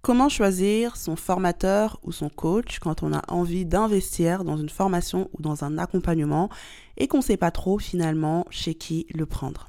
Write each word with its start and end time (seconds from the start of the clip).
Comment 0.00 0.28
choisir 0.28 0.96
son 0.96 1.16
formateur 1.16 1.98
ou 2.04 2.12
son 2.12 2.28
coach 2.28 2.78
quand 2.78 3.02
on 3.02 3.12
a 3.12 3.22
envie 3.28 3.66
d'investir 3.66 4.44
dans 4.44 4.56
une 4.56 4.68
formation 4.68 5.28
ou 5.36 5.42
dans 5.42 5.64
un 5.64 5.76
accompagnement 5.76 6.48
et 6.96 7.08
qu'on 7.08 7.18
ne 7.18 7.22
sait 7.22 7.36
pas 7.36 7.50
trop 7.50 7.78
finalement 7.78 8.46
chez 8.48 8.74
qui 8.74 9.06
le 9.12 9.26
prendre? 9.26 9.68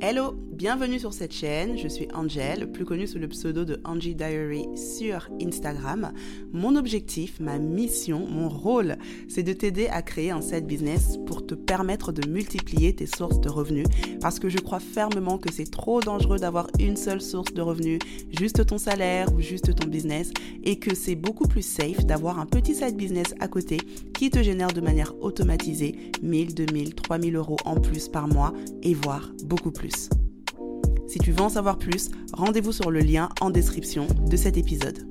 Hello, 0.00 0.34
bienvenue 0.62 1.00
sur 1.00 1.12
cette 1.12 1.32
chaîne. 1.32 1.76
Je 1.76 1.88
suis 1.88 2.06
Angel, 2.14 2.70
plus 2.70 2.84
connue 2.84 3.08
sous 3.08 3.18
le 3.18 3.26
pseudo 3.26 3.64
de 3.64 3.80
Angie 3.82 4.14
Diary 4.14 4.64
sur 4.76 5.28
Instagram. 5.44 6.12
Mon 6.52 6.76
objectif, 6.76 7.40
ma 7.40 7.58
mission, 7.58 8.28
mon 8.28 8.48
rôle, 8.48 8.96
c'est 9.26 9.42
de 9.42 9.52
t'aider 9.52 9.88
à 9.88 10.02
créer 10.02 10.30
un 10.30 10.40
site 10.40 10.68
business 10.68 11.18
pour 11.26 11.44
te 11.44 11.56
permettre 11.56 12.12
de 12.12 12.28
multiplier 12.28 12.94
tes 12.94 13.06
sources 13.06 13.40
de 13.40 13.48
revenus 13.48 13.88
parce 14.20 14.38
que 14.38 14.48
je 14.48 14.58
crois 14.58 14.78
fermement 14.78 15.36
que 15.36 15.52
c'est 15.52 15.68
trop 15.68 16.00
dangereux 16.00 16.38
d'avoir 16.38 16.68
une 16.78 16.96
seule 16.96 17.20
source 17.20 17.52
de 17.52 17.60
revenus, 17.60 17.98
juste 18.30 18.64
ton 18.64 18.78
salaire 18.78 19.34
ou 19.34 19.40
juste 19.40 19.74
ton 19.74 19.88
business 19.88 20.30
et 20.62 20.78
que 20.78 20.94
c'est 20.94 21.16
beaucoup 21.16 21.48
plus 21.48 21.66
safe 21.66 22.06
d'avoir 22.06 22.38
un 22.38 22.46
petit 22.46 22.76
side 22.76 22.96
business 22.96 23.34
à 23.40 23.48
côté 23.48 23.78
qui 24.14 24.30
te 24.30 24.40
génère 24.40 24.72
de 24.72 24.80
manière 24.80 25.12
automatisée 25.22 25.96
1000, 26.22 26.54
2000, 26.54 26.94
3000 26.94 27.34
euros 27.34 27.56
en 27.64 27.80
plus 27.80 28.08
par 28.08 28.28
mois 28.28 28.52
et 28.84 28.94
voire 28.94 29.32
beaucoup 29.42 29.72
plus. 29.72 30.08
Si 31.12 31.18
tu 31.18 31.30
veux 31.30 31.42
en 31.42 31.50
savoir 31.50 31.76
plus, 31.76 32.10
rendez-vous 32.32 32.72
sur 32.72 32.90
le 32.90 33.00
lien 33.00 33.28
en 33.42 33.50
description 33.50 34.06
de 34.06 34.34
cet 34.34 34.56
épisode. 34.56 35.06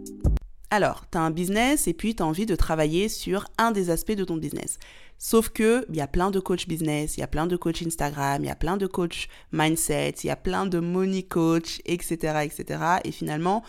Alors, 0.72 1.06
tu 1.12 1.20
as 1.20 1.22
un 1.22 1.30
business 1.30 1.88
et 1.88 1.94
puis 1.94 2.16
tu 2.16 2.24
as 2.24 2.26
envie 2.26 2.48
de 2.48 2.56
travailler 2.56 3.08
sur 3.08 3.46
un 3.60 3.70
des 3.70 3.92
aspects 3.92 4.14
de 4.14 4.24
ton 4.24 4.38
business. 4.38 4.80
Sauf 5.20 5.50
que 5.50 5.86
il 5.90 5.96
y 5.96 6.02
a 6.02 6.08
plein 6.08 6.32
de 6.32 6.40
coachs 6.40 6.68
business, 6.68 7.18
il 7.18 7.20
y 7.20 7.24
a 7.24 7.28
plein 7.28 7.46
de 7.46 7.56
coachs 7.56 7.84
Instagram, 7.84 8.44
il 8.44 8.48
y 8.48 8.50
a 8.50 8.56
plein 8.56 8.78
de 8.78 8.88
coachs 8.88 9.28
mindset, 9.52 10.16
il 10.24 10.28
y 10.28 10.30
a 10.32 10.36
plein 10.36 10.66
de 10.66 10.80
money 10.80 11.22
coach, 11.22 11.82
etc., 11.86 12.46
etc. 12.46 12.80
Et 13.04 13.12
finalement, 13.12 13.62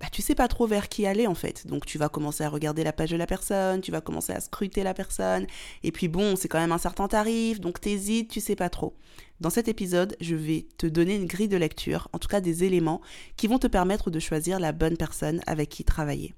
bah, 0.00 0.06
tu 0.12 0.22
sais 0.22 0.34
pas 0.34 0.48
trop 0.48 0.66
vers 0.66 0.88
qui 0.88 1.06
aller 1.06 1.26
en 1.26 1.34
fait. 1.34 1.66
Donc 1.66 1.86
tu 1.86 1.98
vas 1.98 2.08
commencer 2.08 2.44
à 2.44 2.48
regarder 2.48 2.84
la 2.84 2.92
page 2.92 3.10
de 3.10 3.16
la 3.16 3.26
personne, 3.26 3.80
tu 3.80 3.90
vas 3.90 4.00
commencer 4.00 4.32
à 4.32 4.40
scruter 4.40 4.82
la 4.82 4.94
personne, 4.94 5.46
et 5.82 5.92
puis 5.92 6.08
bon, 6.08 6.36
c'est 6.36 6.48
quand 6.48 6.60
même 6.60 6.72
un 6.72 6.78
certain 6.78 7.08
tarif, 7.08 7.60
donc 7.60 7.80
t'hésites, 7.80 8.30
tu 8.30 8.40
sais 8.40 8.56
pas 8.56 8.70
trop. 8.70 8.94
Dans 9.40 9.50
cet 9.50 9.68
épisode, 9.68 10.16
je 10.20 10.34
vais 10.34 10.66
te 10.78 10.86
donner 10.86 11.16
une 11.16 11.26
grille 11.26 11.48
de 11.48 11.56
lecture, 11.56 12.08
en 12.12 12.18
tout 12.18 12.28
cas 12.28 12.40
des 12.40 12.64
éléments 12.64 13.00
qui 13.36 13.46
vont 13.46 13.58
te 13.58 13.66
permettre 13.66 14.10
de 14.10 14.18
choisir 14.18 14.58
la 14.60 14.72
bonne 14.72 14.96
personne 14.96 15.40
avec 15.46 15.68
qui 15.68 15.84
travailler. 15.84 16.34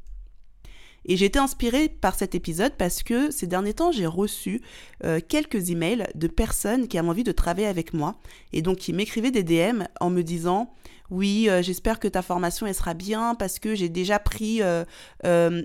Et 1.05 1.17
j'ai 1.17 1.27
été 1.27 1.39
inspirée 1.39 1.89
par 1.89 2.15
cet 2.15 2.35
épisode 2.35 2.73
parce 2.77 3.03
que 3.03 3.31
ces 3.31 3.47
derniers 3.47 3.75
temps, 3.75 3.93
j'ai 3.93 4.07
reçu 4.07 4.61
euh, 5.05 5.21
quelques 5.27 5.71
emails 5.71 6.07
de 6.15 6.29
personnes 6.29 6.89
qui 6.89 6.99
avaient 6.99 7.09
envie 7.09 7.25
de 7.25 7.33
travailler 7.33 7.67
avec 7.67 7.95
moi 7.95 8.17
et 8.53 8.63
donc 8.63 8.79
qui 8.79 8.93
m'écrivaient 8.93 9.31
des 9.31 9.43
DM 9.43 9.85
en 10.01 10.11
me 10.11 10.23
disant 10.23 10.73
oui, 11.11 11.49
euh, 11.49 11.61
j'espère 11.61 11.99
que 11.99 12.07
ta 12.07 12.23
formation 12.23 12.69
elle 12.69 12.75
sera 12.75 12.95
bien 12.95 13.35
parce 13.35 13.59
que 13.59 13.75
j'ai 13.75 13.89
déjà 13.89 14.21
pris 14.21 14.61
euh, 14.63 14.85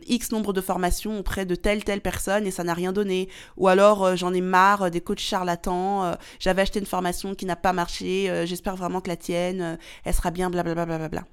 X 0.08 0.32
nombre 0.32 0.54
de 0.54 0.62
formations 0.62 1.20
auprès 1.20 1.46
de 1.46 1.54
telle 1.54 1.84
telle 1.84 2.02
personne 2.02 2.48
et 2.48 2.52
ça 2.52 2.64
n'a 2.64 2.74
rien 2.74 2.94
donné. 2.94 3.30
Ou 3.58 3.68
alors 3.68 4.16
j'en 4.16 4.34
ai 4.34 4.42
marre 4.42 4.90
des 4.90 5.02
coachs 5.02 5.20
charlatans, 5.20 6.16
j'avais 6.40 6.64
acheté 6.64 6.80
une 6.80 6.88
formation 6.88 7.36
qui 7.36 7.46
n'a 7.46 7.56
pas 7.56 7.74
marché, 7.74 8.46
j'espère 8.46 8.76
vraiment 8.76 9.02
que 9.02 9.10
la 9.10 9.18
tienne, 9.18 9.78
elle 10.04 10.14
sera 10.14 10.32
bien, 10.32 10.50
blablabla. 10.50 10.86
Bla, 10.86 10.98
bla, 10.98 11.10
bla, 11.10 11.24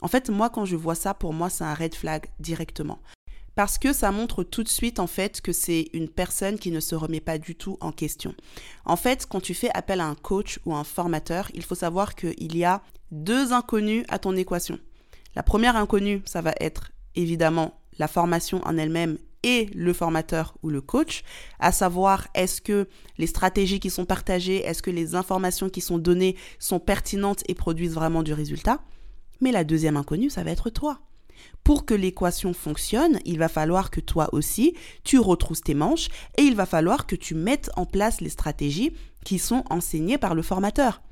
en 0.00 0.08
fait, 0.08 0.30
moi, 0.30 0.48
quand 0.48 0.64
je 0.64 0.76
vois 0.76 0.94
ça, 0.94 1.14
pour 1.14 1.32
moi, 1.32 1.50
c'est 1.50 1.64
un 1.64 1.74
red 1.74 1.94
flag 1.94 2.26
directement 2.38 3.00
parce 3.58 3.76
que 3.76 3.92
ça 3.92 4.12
montre 4.12 4.44
tout 4.44 4.62
de 4.62 4.68
suite 4.68 5.00
en 5.00 5.08
fait 5.08 5.40
que 5.40 5.52
c'est 5.52 5.88
une 5.92 6.08
personne 6.08 6.60
qui 6.60 6.70
ne 6.70 6.78
se 6.78 6.94
remet 6.94 7.18
pas 7.18 7.38
du 7.38 7.56
tout 7.56 7.76
en 7.80 7.90
question. 7.90 8.32
En 8.84 8.94
fait, 8.94 9.26
quand 9.26 9.40
tu 9.40 9.52
fais 9.52 9.68
appel 9.74 9.98
à 9.98 10.06
un 10.06 10.14
coach 10.14 10.60
ou 10.64 10.76
un 10.76 10.84
formateur, 10.84 11.50
il 11.54 11.64
faut 11.64 11.74
savoir 11.74 12.14
qu'il 12.14 12.56
y 12.56 12.62
a 12.62 12.82
deux 13.10 13.52
inconnus 13.52 14.04
à 14.10 14.20
ton 14.20 14.36
équation. 14.36 14.78
La 15.34 15.42
première 15.42 15.74
inconnue, 15.74 16.22
ça 16.24 16.40
va 16.40 16.52
être 16.60 16.92
évidemment 17.16 17.80
la 17.98 18.06
formation 18.06 18.60
en 18.64 18.78
elle-même 18.78 19.18
et 19.42 19.68
le 19.74 19.92
formateur 19.92 20.56
ou 20.62 20.70
le 20.70 20.80
coach, 20.80 21.24
à 21.58 21.72
savoir 21.72 22.28
est-ce 22.34 22.60
que 22.60 22.86
les 23.18 23.26
stratégies 23.26 23.80
qui 23.80 23.90
sont 23.90 24.04
partagées, 24.04 24.64
est-ce 24.64 24.84
que 24.84 24.92
les 24.92 25.16
informations 25.16 25.68
qui 25.68 25.80
sont 25.80 25.98
données 25.98 26.36
sont 26.60 26.78
pertinentes 26.78 27.42
et 27.48 27.56
produisent 27.56 27.94
vraiment 27.94 28.22
du 28.22 28.34
résultat? 28.34 28.78
Mais 29.40 29.50
la 29.50 29.64
deuxième 29.64 29.96
inconnue, 29.96 30.30
ça 30.30 30.44
va 30.44 30.52
être 30.52 30.70
toi. 30.70 31.00
Pour 31.64 31.84
que 31.84 31.94
l'équation 31.94 32.54
fonctionne, 32.54 33.20
il 33.24 33.38
va 33.38 33.48
falloir 33.48 33.90
que 33.90 34.00
toi 34.00 34.28
aussi, 34.32 34.74
tu 35.04 35.18
retrousses 35.18 35.62
tes 35.62 35.74
manches 35.74 36.08
et 36.36 36.42
il 36.42 36.54
va 36.54 36.66
falloir 36.66 37.06
que 37.06 37.16
tu 37.16 37.34
mettes 37.34 37.70
en 37.76 37.84
place 37.84 38.20
les 38.20 38.30
stratégies 38.30 38.92
qui 39.24 39.38
sont 39.38 39.64
enseignées 39.68 40.18
par 40.18 40.34
le 40.34 40.42
formateur. 40.42 41.02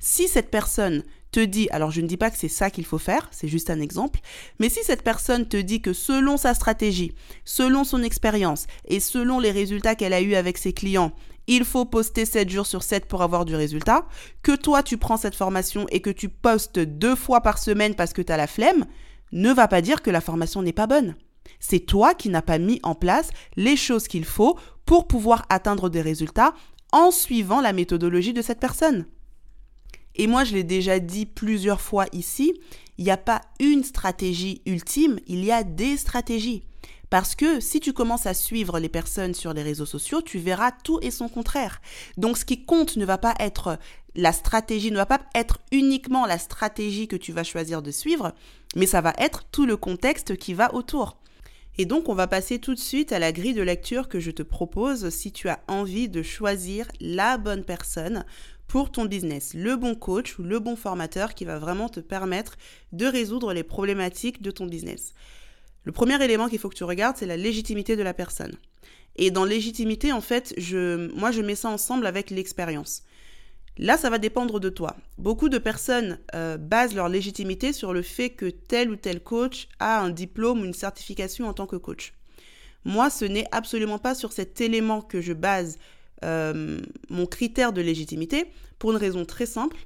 Si 0.00 0.28
cette 0.28 0.50
personne 0.50 1.02
te 1.32 1.40
dit, 1.40 1.68
alors 1.70 1.90
je 1.90 2.00
ne 2.00 2.06
dis 2.06 2.16
pas 2.16 2.30
que 2.30 2.38
c'est 2.38 2.48
ça 2.48 2.70
qu'il 2.70 2.84
faut 2.84 2.98
faire, 2.98 3.28
c'est 3.30 3.48
juste 3.48 3.70
un 3.70 3.80
exemple, 3.80 4.20
mais 4.58 4.68
si 4.68 4.80
cette 4.84 5.02
personne 5.02 5.48
te 5.48 5.56
dit 5.56 5.80
que 5.80 5.92
selon 5.92 6.36
sa 6.36 6.54
stratégie, 6.54 7.12
selon 7.44 7.84
son 7.84 8.02
expérience 8.02 8.66
et 8.86 9.00
selon 9.00 9.40
les 9.40 9.50
résultats 9.50 9.94
qu'elle 9.94 10.12
a 10.12 10.22
eus 10.22 10.34
avec 10.34 10.58
ses 10.58 10.72
clients, 10.72 11.12
il 11.46 11.64
faut 11.64 11.84
poster 11.84 12.24
7 12.24 12.48
jours 12.50 12.66
sur 12.66 12.82
7 12.82 13.06
pour 13.06 13.22
avoir 13.22 13.44
du 13.44 13.54
résultat, 13.54 14.06
que 14.42 14.56
toi 14.56 14.82
tu 14.82 14.96
prends 14.96 15.16
cette 15.16 15.34
formation 15.34 15.86
et 15.90 16.00
que 16.00 16.10
tu 16.10 16.28
postes 16.28 16.78
deux 16.78 17.14
fois 17.14 17.40
par 17.40 17.58
semaine 17.58 17.94
parce 17.94 18.12
que 18.12 18.22
tu 18.22 18.32
as 18.32 18.36
la 18.36 18.46
flemme, 18.46 18.86
ne 19.32 19.52
va 19.52 19.68
pas 19.68 19.82
dire 19.82 20.02
que 20.02 20.10
la 20.10 20.20
formation 20.20 20.62
n'est 20.62 20.72
pas 20.72 20.86
bonne. 20.86 21.14
C'est 21.60 21.80
toi 21.80 22.14
qui 22.14 22.28
n'as 22.28 22.42
pas 22.42 22.58
mis 22.58 22.80
en 22.82 22.94
place 22.94 23.30
les 23.56 23.76
choses 23.76 24.08
qu'il 24.08 24.24
faut 24.24 24.58
pour 24.84 25.06
pouvoir 25.06 25.44
atteindre 25.48 25.88
des 25.88 26.02
résultats 26.02 26.54
en 26.92 27.10
suivant 27.10 27.60
la 27.60 27.72
méthodologie 27.72 28.32
de 28.32 28.42
cette 28.42 28.60
personne. 28.60 29.06
Et 30.14 30.26
moi, 30.26 30.44
je 30.44 30.54
l'ai 30.54 30.64
déjà 30.64 30.98
dit 30.98 31.26
plusieurs 31.26 31.80
fois 31.80 32.06
ici, 32.12 32.54
il 32.98 33.04
n'y 33.04 33.10
a 33.10 33.18
pas 33.18 33.42
une 33.60 33.84
stratégie 33.84 34.62
ultime, 34.64 35.18
il 35.26 35.44
y 35.44 35.52
a 35.52 35.62
des 35.62 35.96
stratégies. 35.96 36.62
Parce 37.10 37.34
que 37.34 37.60
si 37.60 37.78
tu 37.78 37.92
commences 37.92 38.26
à 38.26 38.34
suivre 38.34 38.80
les 38.80 38.88
personnes 38.88 39.34
sur 39.34 39.52
les 39.52 39.62
réseaux 39.62 39.86
sociaux, 39.86 40.22
tu 40.22 40.38
verras 40.38 40.72
tout 40.72 40.98
et 41.02 41.10
son 41.10 41.28
contraire. 41.28 41.80
Donc 42.16 42.36
ce 42.36 42.44
qui 42.44 42.64
compte 42.64 42.96
ne 42.96 43.04
va 43.04 43.18
pas 43.18 43.34
être 43.38 43.78
la 44.16 44.32
stratégie, 44.32 44.90
ne 44.90 44.96
va 44.96 45.06
pas 45.06 45.20
être 45.34 45.60
uniquement 45.70 46.26
la 46.26 46.38
stratégie 46.38 47.06
que 47.06 47.16
tu 47.16 47.32
vas 47.32 47.44
choisir 47.44 47.82
de 47.82 47.90
suivre, 47.90 48.34
mais 48.74 48.86
ça 48.86 49.00
va 49.00 49.12
être 49.18 49.44
tout 49.52 49.66
le 49.66 49.76
contexte 49.76 50.36
qui 50.36 50.54
va 50.54 50.74
autour. 50.74 51.18
Et 51.78 51.84
donc 51.84 52.08
on 52.08 52.14
va 52.14 52.26
passer 52.26 52.58
tout 52.58 52.74
de 52.74 52.80
suite 52.80 53.12
à 53.12 53.18
la 53.18 53.32
grille 53.32 53.54
de 53.54 53.62
lecture 53.62 54.08
que 54.08 54.18
je 54.18 54.30
te 54.30 54.42
propose 54.42 55.10
si 55.10 55.30
tu 55.30 55.48
as 55.48 55.60
envie 55.68 56.08
de 56.08 56.22
choisir 56.22 56.88
la 57.00 57.36
bonne 57.36 57.64
personne 57.64 58.24
pour 58.66 58.90
ton 58.90 59.04
business, 59.04 59.52
le 59.54 59.76
bon 59.76 59.94
coach 59.94 60.38
ou 60.38 60.42
le 60.42 60.58
bon 60.58 60.74
formateur 60.74 61.34
qui 61.34 61.44
va 61.44 61.58
vraiment 61.58 61.88
te 61.88 62.00
permettre 62.00 62.56
de 62.92 63.06
résoudre 63.06 63.52
les 63.52 63.62
problématiques 63.62 64.42
de 64.42 64.50
ton 64.50 64.66
business. 64.66 65.12
Le 65.84 65.92
premier 65.92 66.22
élément 66.24 66.48
qu'il 66.48 66.58
faut 66.58 66.68
que 66.68 66.74
tu 66.74 66.84
regardes, 66.84 67.16
c'est 67.16 67.26
la 67.26 67.36
légitimité 67.36 67.94
de 67.94 68.02
la 68.02 68.14
personne. 68.14 68.56
Et 69.14 69.30
dans 69.30 69.44
légitimité, 69.44 70.12
en 70.12 70.20
fait, 70.20 70.52
je, 70.58 71.12
moi, 71.14 71.30
je 71.30 71.42
mets 71.42 71.54
ça 71.54 71.68
ensemble 71.68 72.06
avec 72.06 72.30
l'expérience. 72.30 73.02
Là, 73.78 73.96
ça 73.98 74.08
va 74.08 74.18
dépendre 74.18 74.58
de 74.58 74.68
toi. 74.70 74.96
Beaucoup 75.18 75.48
de 75.48 75.58
personnes 75.58 76.18
euh, 76.34 76.56
basent 76.56 76.94
leur 76.94 77.08
légitimité 77.08 77.72
sur 77.72 77.92
le 77.92 78.02
fait 78.02 78.30
que 78.30 78.46
tel 78.46 78.90
ou 78.90 78.96
tel 78.96 79.20
coach 79.20 79.68
a 79.78 80.00
un 80.00 80.10
diplôme 80.10 80.62
ou 80.62 80.64
une 80.64 80.74
certification 80.74 81.46
en 81.46 81.52
tant 81.52 81.66
que 81.66 81.76
coach. 81.76 82.14
Moi, 82.84 83.10
ce 83.10 83.24
n'est 83.24 83.46
absolument 83.52 83.98
pas 83.98 84.14
sur 84.14 84.32
cet 84.32 84.60
élément 84.60 85.02
que 85.02 85.20
je 85.20 85.32
base 85.32 85.78
euh, 86.24 86.80
mon 87.10 87.26
critère 87.26 87.72
de 87.72 87.82
légitimité, 87.82 88.46
pour 88.78 88.92
une 88.92 88.96
raison 88.96 89.24
très 89.24 89.46
simple. 89.46 89.76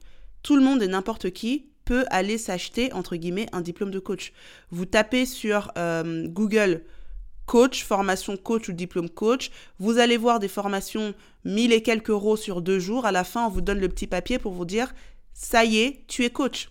Tout 0.43 0.55
le 0.55 0.62
monde 0.62 0.83
et 0.83 0.89
n'importe 0.89 1.31
qui 1.31 1.67
peut 1.84 2.05
aller 2.11 2.39
s'acheter, 2.39 2.93
entre 2.93 3.17
guillemets, 3.17 3.47
un 3.53 3.61
diplôme 3.61 3.91
de 3.91 3.99
coach. 3.99 4.33
Vous 4.71 4.87
tapez 4.87 5.27
sur 5.27 5.72
euh, 5.77 6.28
Google 6.28 6.83
coach, 7.50 7.83
formation 7.83 8.37
coach 8.37 8.69
ou 8.69 8.72
diplôme 8.72 9.11
coach. 9.11 9.50
Vous 9.81 9.99
allez 9.99 10.16
voir 10.16 10.38
des 10.38 10.47
formations 10.47 11.15
1000 11.44 11.72
et 11.72 11.83
quelques 11.83 12.11
euros 12.11 12.37
sur 12.37 12.62
deux 12.62 12.78
jours. 12.78 13.06
À 13.06 13.11
la 13.11 13.25
fin, 13.25 13.44
on 13.44 13.50
vous 13.50 13.61
donne 13.61 13.81
le 13.81 13.88
petit 13.88 14.06
papier 14.06 14.38
pour 14.38 14.53
vous 14.53 14.65
dire, 14.65 14.94
ça 15.34 15.65
y 15.65 15.78
est, 15.78 16.05
tu 16.06 16.25
es 16.25 16.31
coach. 16.31 16.71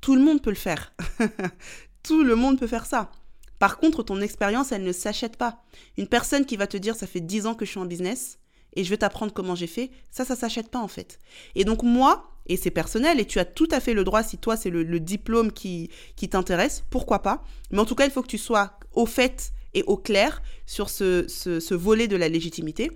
Tout 0.00 0.14
le 0.14 0.22
monde 0.22 0.40
peut 0.40 0.48
le 0.48 0.56
faire. 0.56 0.94
Tout 2.02 2.24
le 2.24 2.34
monde 2.34 2.58
peut 2.58 2.66
faire 2.66 2.86
ça. 2.86 3.12
Par 3.58 3.76
contre, 3.76 4.02
ton 4.02 4.22
expérience, 4.22 4.72
elle 4.72 4.84
ne 4.84 4.90
s'achète 4.90 5.36
pas. 5.36 5.62
Une 5.98 6.08
personne 6.08 6.46
qui 6.46 6.56
va 6.56 6.66
te 6.66 6.78
dire, 6.78 6.96
ça 6.96 7.06
fait 7.06 7.20
10 7.20 7.44
ans 7.44 7.54
que 7.54 7.66
je 7.66 7.72
suis 7.72 7.78
en 7.78 7.84
business, 7.84 8.38
et 8.74 8.84
je 8.84 8.88
vais 8.88 8.96
t'apprendre 8.96 9.34
comment 9.34 9.54
j'ai 9.54 9.66
fait, 9.66 9.90
ça, 10.10 10.24
ça 10.24 10.34
s'achète 10.34 10.70
pas 10.70 10.80
en 10.80 10.88
fait. 10.88 11.18
Et 11.56 11.64
donc 11.64 11.82
moi, 11.82 12.30
et 12.46 12.56
c'est 12.56 12.70
personnel, 12.70 13.20
et 13.20 13.26
tu 13.26 13.38
as 13.38 13.44
tout 13.44 13.68
à 13.70 13.80
fait 13.80 13.92
le 13.92 14.02
droit, 14.02 14.22
si 14.22 14.38
toi 14.38 14.56
c'est 14.56 14.70
le, 14.70 14.98
diplôme 14.98 15.52
qui, 15.52 15.90
qui 16.16 16.30
t'intéresse, 16.30 16.84
pourquoi 16.88 17.20
pas. 17.20 17.44
Mais 17.70 17.80
en 17.80 17.84
tout 17.84 17.94
cas, 17.94 18.06
il 18.06 18.10
faut 18.10 18.22
que 18.22 18.28
tu 18.28 18.38
sois 18.38 18.78
au 18.94 19.06
fait 19.06 19.52
et 19.74 19.82
au 19.84 19.96
clair 19.96 20.42
sur 20.66 20.90
ce, 20.90 21.26
ce, 21.28 21.74
volet 21.74 22.08
de 22.08 22.16
la 22.16 22.28
légitimité. 22.28 22.90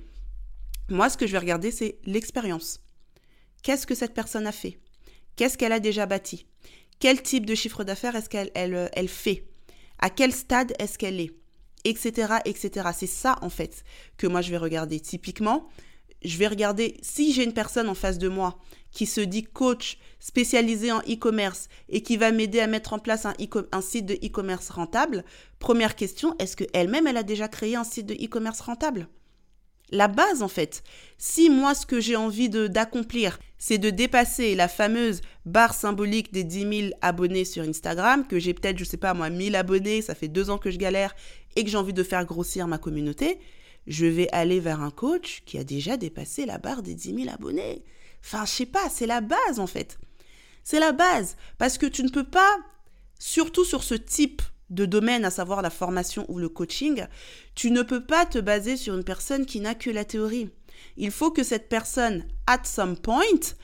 Moi, 0.88 1.08
ce 1.08 1.16
que 1.16 1.26
je 1.26 1.32
vais 1.32 1.38
regarder, 1.38 1.70
c'est 1.70 1.98
l'expérience. 2.04 2.80
Qu'est-ce 3.62 3.86
que 3.86 3.94
cette 3.94 4.14
personne 4.14 4.46
a 4.46 4.52
fait? 4.52 4.78
Qu'est-ce 5.36 5.58
qu'elle 5.58 5.72
a 5.72 5.80
déjà 5.80 6.06
bâti? 6.06 6.46
Quel 6.98 7.22
type 7.22 7.46
de 7.46 7.54
chiffre 7.54 7.84
d'affaires 7.84 8.14
est-ce 8.16 8.28
qu'elle 8.28 8.50
elle, 8.54 8.90
elle 8.92 9.08
fait? 9.08 9.44
À 9.98 10.10
quel 10.10 10.32
stade 10.32 10.74
est-ce 10.78 10.98
qu'elle 10.98 11.20
est? 11.20 11.32
Etc., 11.84 12.34
etc. 12.44 12.88
C'est 12.96 13.06
ça, 13.06 13.36
en 13.42 13.50
fait, 13.50 13.84
que 14.16 14.26
moi, 14.26 14.40
je 14.40 14.50
vais 14.50 14.56
regarder. 14.56 15.00
Typiquement, 15.00 15.68
je 16.26 16.38
vais 16.38 16.48
regarder 16.48 16.96
si 17.02 17.32
j'ai 17.32 17.44
une 17.44 17.52
personne 17.52 17.88
en 17.88 17.94
face 17.94 18.18
de 18.18 18.28
moi 18.28 18.58
qui 18.90 19.06
se 19.06 19.20
dit 19.20 19.42
coach 19.44 19.98
spécialisé 20.18 20.90
en 20.90 21.00
e-commerce 21.00 21.68
et 21.88 22.02
qui 22.02 22.16
va 22.16 22.32
m'aider 22.32 22.60
à 22.60 22.66
mettre 22.66 22.94
en 22.94 22.98
place 22.98 23.26
un, 23.26 23.80
site 23.80 24.06
de 24.06 24.14
e-commerce 24.14 24.70
rentable. 24.70 25.24
Première 25.58 25.94
question, 25.94 26.34
est-ce 26.38 26.56
qu'elle-même, 26.56 27.06
elle 27.06 27.18
a 27.18 27.22
déjà 27.22 27.46
créé 27.46 27.76
un 27.76 27.84
site 27.84 28.06
de 28.06 28.14
e-commerce 28.14 28.60
rentable? 28.60 29.08
La 29.92 30.08
base 30.08 30.42
en 30.42 30.48
fait. 30.48 30.82
Si 31.16 31.48
moi 31.48 31.74
ce 31.74 31.86
que 31.86 32.00
j'ai 32.00 32.16
envie 32.16 32.48
d'accomplir, 32.48 33.38
c'est 33.56 33.78
de 33.78 33.90
dépasser 33.90 34.56
la 34.56 34.66
fameuse 34.66 35.20
barre 35.44 35.74
symbolique 35.74 36.32
des 36.32 36.42
10 36.42 36.80
000 36.88 36.94
abonnés 37.02 37.44
sur 37.44 37.62
Instagram, 37.62 38.26
que 38.26 38.40
j'ai 38.40 38.52
peut-être, 38.52 38.78
je 38.78 38.84
sais 38.84 38.96
pas 38.96 39.14
moi, 39.14 39.30
1000 39.30 39.54
abonnés, 39.54 40.02
ça 40.02 40.16
fait 40.16 40.28
deux 40.28 40.50
ans 40.50 40.58
que 40.58 40.72
je 40.72 40.78
galère 40.78 41.14
et 41.54 41.62
que 41.62 41.70
j'ai 41.70 41.76
envie 41.76 41.92
de 41.92 42.02
faire 42.02 42.24
grossir 42.24 42.66
ma 42.66 42.78
communauté, 42.78 43.38
je 43.86 44.06
vais 44.06 44.28
aller 44.32 44.60
vers 44.60 44.80
un 44.80 44.90
coach 44.90 45.42
qui 45.46 45.58
a 45.58 45.64
déjà 45.64 45.96
dépassé 45.96 46.46
la 46.46 46.58
barre 46.58 46.82
des 46.82 46.94
10 46.94 47.24
000 47.24 47.34
abonnés. 47.34 47.84
Enfin, 48.24 48.44
je 48.44 48.50
sais 48.50 48.66
pas, 48.66 48.88
c'est 48.90 49.06
la 49.06 49.20
base 49.20 49.58
en 49.58 49.66
fait. 49.66 49.98
C'est 50.64 50.80
la 50.80 50.92
base 50.92 51.36
parce 51.58 51.78
que 51.78 51.86
tu 51.86 52.02
ne 52.02 52.08
peux 52.08 52.24
pas, 52.24 52.56
surtout 53.18 53.64
sur 53.64 53.84
ce 53.84 53.94
type 53.94 54.42
de 54.70 54.84
domaine, 54.84 55.24
à 55.24 55.30
savoir 55.30 55.62
la 55.62 55.70
formation 55.70 56.26
ou 56.28 56.38
le 56.38 56.48
coaching, 56.48 57.04
tu 57.54 57.70
ne 57.70 57.82
peux 57.82 58.04
pas 58.04 58.26
te 58.26 58.38
baser 58.38 58.76
sur 58.76 58.96
une 58.96 59.04
personne 59.04 59.46
qui 59.46 59.60
n'a 59.60 59.74
que 59.74 59.90
la 59.90 60.04
théorie. 60.04 60.50
Il 60.96 61.10
faut 61.10 61.30
que 61.30 61.44
cette 61.44 61.68
personne, 61.68 62.24
at 62.46 62.64
some 62.64 62.96
point, 62.96 63.54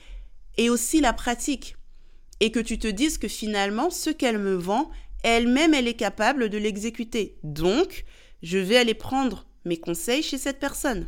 ait 0.57 0.69
aussi 0.69 1.01
la 1.01 1.13
pratique. 1.13 1.75
Et 2.39 2.51
que 2.51 2.59
tu 2.59 2.79
te 2.79 2.87
dises 2.87 3.17
que 3.17 3.27
finalement, 3.27 3.89
ce 3.89 4.09
qu'elle 4.09 4.37
me 4.37 4.55
vend, 4.55 4.89
elle-même, 5.23 5.73
elle 5.73 5.87
est 5.87 5.93
capable 5.93 6.49
de 6.49 6.57
l'exécuter. 6.57 7.37
Donc, 7.43 8.05
je 8.41 8.57
vais 8.57 8.77
aller 8.77 8.93
prendre 8.93 9.45
mes 9.65 9.77
conseils 9.77 10.23
chez 10.23 10.37
cette 10.37 10.59
personne. 10.59 11.07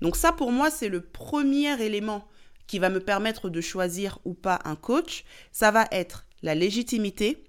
Donc 0.00 0.16
ça, 0.16 0.32
pour 0.32 0.52
moi, 0.52 0.70
c'est 0.70 0.88
le 0.88 1.00
premier 1.00 1.80
élément 1.82 2.26
qui 2.66 2.78
va 2.78 2.88
me 2.88 3.00
permettre 3.00 3.48
de 3.48 3.60
choisir 3.60 4.18
ou 4.24 4.34
pas 4.34 4.60
un 4.64 4.76
coach. 4.76 5.24
Ça 5.52 5.70
va 5.70 5.86
être 5.90 6.26
la 6.42 6.54
légitimité, 6.54 7.44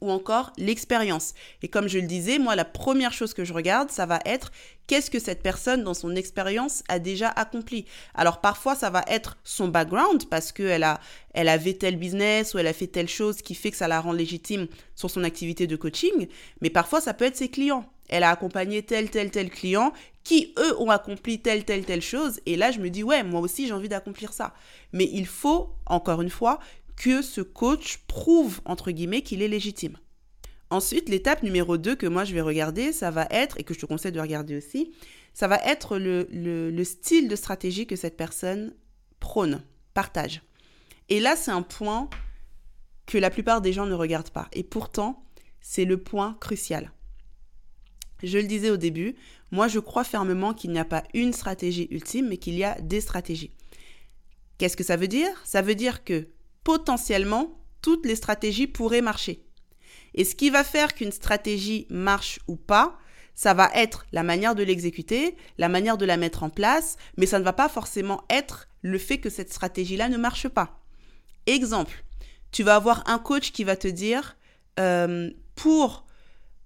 ou 0.00 0.10
encore 0.10 0.52
l'expérience. 0.58 1.34
Et 1.62 1.68
comme 1.68 1.88
je 1.88 1.98
le 1.98 2.06
disais, 2.06 2.38
moi, 2.38 2.56
la 2.56 2.64
première 2.64 3.12
chose 3.12 3.34
que 3.34 3.44
je 3.44 3.52
regarde, 3.52 3.90
ça 3.90 4.06
va 4.06 4.20
être 4.24 4.52
qu'est-ce 4.86 5.10
que 5.10 5.18
cette 5.18 5.42
personne, 5.42 5.84
dans 5.84 5.94
son 5.94 6.14
expérience, 6.14 6.82
a 6.88 6.98
déjà 6.98 7.28
accompli. 7.28 7.86
Alors 8.14 8.40
parfois, 8.40 8.74
ça 8.74 8.90
va 8.90 9.04
être 9.08 9.38
son 9.44 9.68
background, 9.68 10.28
parce 10.28 10.52
qu'elle 10.52 10.84
a, 10.84 11.00
elle 11.34 11.48
avait 11.48 11.74
tel 11.74 11.96
business 11.96 12.54
ou 12.54 12.58
elle 12.58 12.66
a 12.66 12.72
fait 12.72 12.86
telle 12.86 13.08
chose 13.08 13.42
qui 13.42 13.54
fait 13.54 13.70
que 13.70 13.76
ça 13.76 13.88
la 13.88 14.00
rend 14.00 14.12
légitime 14.12 14.66
sur 14.94 15.10
son 15.10 15.24
activité 15.24 15.66
de 15.66 15.76
coaching, 15.76 16.28
mais 16.60 16.70
parfois, 16.70 17.00
ça 17.00 17.14
peut 17.14 17.24
être 17.24 17.36
ses 17.36 17.48
clients. 17.48 17.90
Elle 18.08 18.22
a 18.22 18.30
accompagné 18.30 18.82
tel, 18.82 19.10
tel, 19.10 19.30
tel 19.30 19.50
client 19.50 19.92
qui, 20.24 20.54
eux, 20.58 20.80
ont 20.80 20.90
accompli 20.90 21.40
telle, 21.40 21.64
telle, 21.64 21.84
telle 21.84 22.02
chose. 22.02 22.40
Et 22.46 22.56
là, 22.56 22.70
je 22.72 22.80
me 22.80 22.90
dis, 22.90 23.02
ouais, 23.02 23.22
moi 23.22 23.40
aussi, 23.40 23.66
j'ai 23.66 23.72
envie 23.72 23.88
d'accomplir 23.88 24.32
ça. 24.32 24.54
Mais 24.92 25.08
il 25.12 25.26
faut, 25.26 25.70
encore 25.86 26.20
une 26.20 26.30
fois, 26.30 26.58
que 26.96 27.22
ce 27.22 27.40
coach 27.40 27.98
prouve, 28.08 28.60
entre 28.64 28.90
guillemets, 28.90 29.22
qu'il 29.22 29.42
est 29.42 29.48
légitime. 29.48 29.98
Ensuite, 30.70 31.08
l'étape 31.08 31.42
numéro 31.42 31.76
2 31.76 31.94
que 31.94 32.06
moi 32.06 32.24
je 32.24 32.34
vais 32.34 32.40
regarder, 32.40 32.92
ça 32.92 33.12
va 33.12 33.28
être, 33.30 33.60
et 33.60 33.62
que 33.62 33.72
je 33.72 33.78
te 33.78 33.86
conseille 33.86 34.10
de 34.10 34.20
regarder 34.20 34.56
aussi, 34.56 34.92
ça 35.32 35.46
va 35.46 35.58
être 35.64 35.96
le, 35.96 36.26
le 36.32 36.84
style 36.84 37.28
de 37.28 37.36
stratégie 37.36 37.86
que 37.86 37.94
cette 37.94 38.16
personne 38.16 38.74
prône, 39.20 39.62
partage. 39.94 40.42
Et 41.08 41.20
là, 41.20 41.36
c'est 41.36 41.52
un 41.52 41.62
point 41.62 42.10
que 43.06 43.18
la 43.18 43.30
plupart 43.30 43.60
des 43.60 43.72
gens 43.72 43.86
ne 43.86 43.94
regardent 43.94 44.30
pas. 44.30 44.48
Et 44.52 44.64
pourtant, 44.64 45.22
c'est 45.60 45.84
le 45.84 45.98
point 45.98 46.36
crucial. 46.40 46.90
Je 48.22 48.38
le 48.38 48.44
disais 48.44 48.70
au 48.70 48.76
début, 48.76 49.14
moi 49.50 49.68
je 49.68 49.78
crois 49.78 50.04
fermement 50.04 50.54
qu'il 50.54 50.70
n'y 50.70 50.78
a 50.78 50.84
pas 50.84 51.04
une 51.14 51.32
stratégie 51.32 51.88
ultime, 51.90 52.28
mais 52.28 52.36
qu'il 52.36 52.54
y 52.54 52.64
a 52.64 52.80
des 52.80 53.00
stratégies. 53.00 53.52
Qu'est-ce 54.58 54.76
que 54.76 54.84
ça 54.84 54.96
veut 54.96 55.08
dire? 55.08 55.30
Ça 55.44 55.62
veut 55.62 55.74
dire 55.74 56.04
que 56.04 56.28
potentiellement, 56.64 57.60
toutes 57.82 58.06
les 58.06 58.16
stratégies 58.16 58.66
pourraient 58.66 59.02
marcher. 59.02 59.44
Et 60.14 60.24
ce 60.24 60.34
qui 60.34 60.50
va 60.50 60.64
faire 60.64 60.94
qu'une 60.94 61.12
stratégie 61.12 61.86
marche 61.90 62.40
ou 62.48 62.56
pas, 62.56 62.98
ça 63.34 63.52
va 63.52 63.70
être 63.74 64.06
la 64.12 64.22
manière 64.22 64.54
de 64.54 64.62
l'exécuter, 64.62 65.36
la 65.58 65.68
manière 65.68 65.98
de 65.98 66.06
la 66.06 66.16
mettre 66.16 66.42
en 66.42 66.48
place, 66.48 66.96
mais 67.18 67.26
ça 67.26 67.38
ne 67.38 67.44
va 67.44 67.52
pas 67.52 67.68
forcément 67.68 68.24
être 68.30 68.66
le 68.80 68.98
fait 68.98 69.18
que 69.18 69.28
cette 69.28 69.52
stratégie-là 69.52 70.08
ne 70.08 70.16
marche 70.16 70.48
pas. 70.48 70.80
Exemple, 71.44 72.02
tu 72.50 72.62
vas 72.62 72.76
avoir 72.76 73.08
un 73.08 73.18
coach 73.18 73.52
qui 73.52 73.62
va 73.62 73.76
te 73.76 73.88
dire, 73.88 74.38
euh, 74.80 75.30
pour 75.54 76.05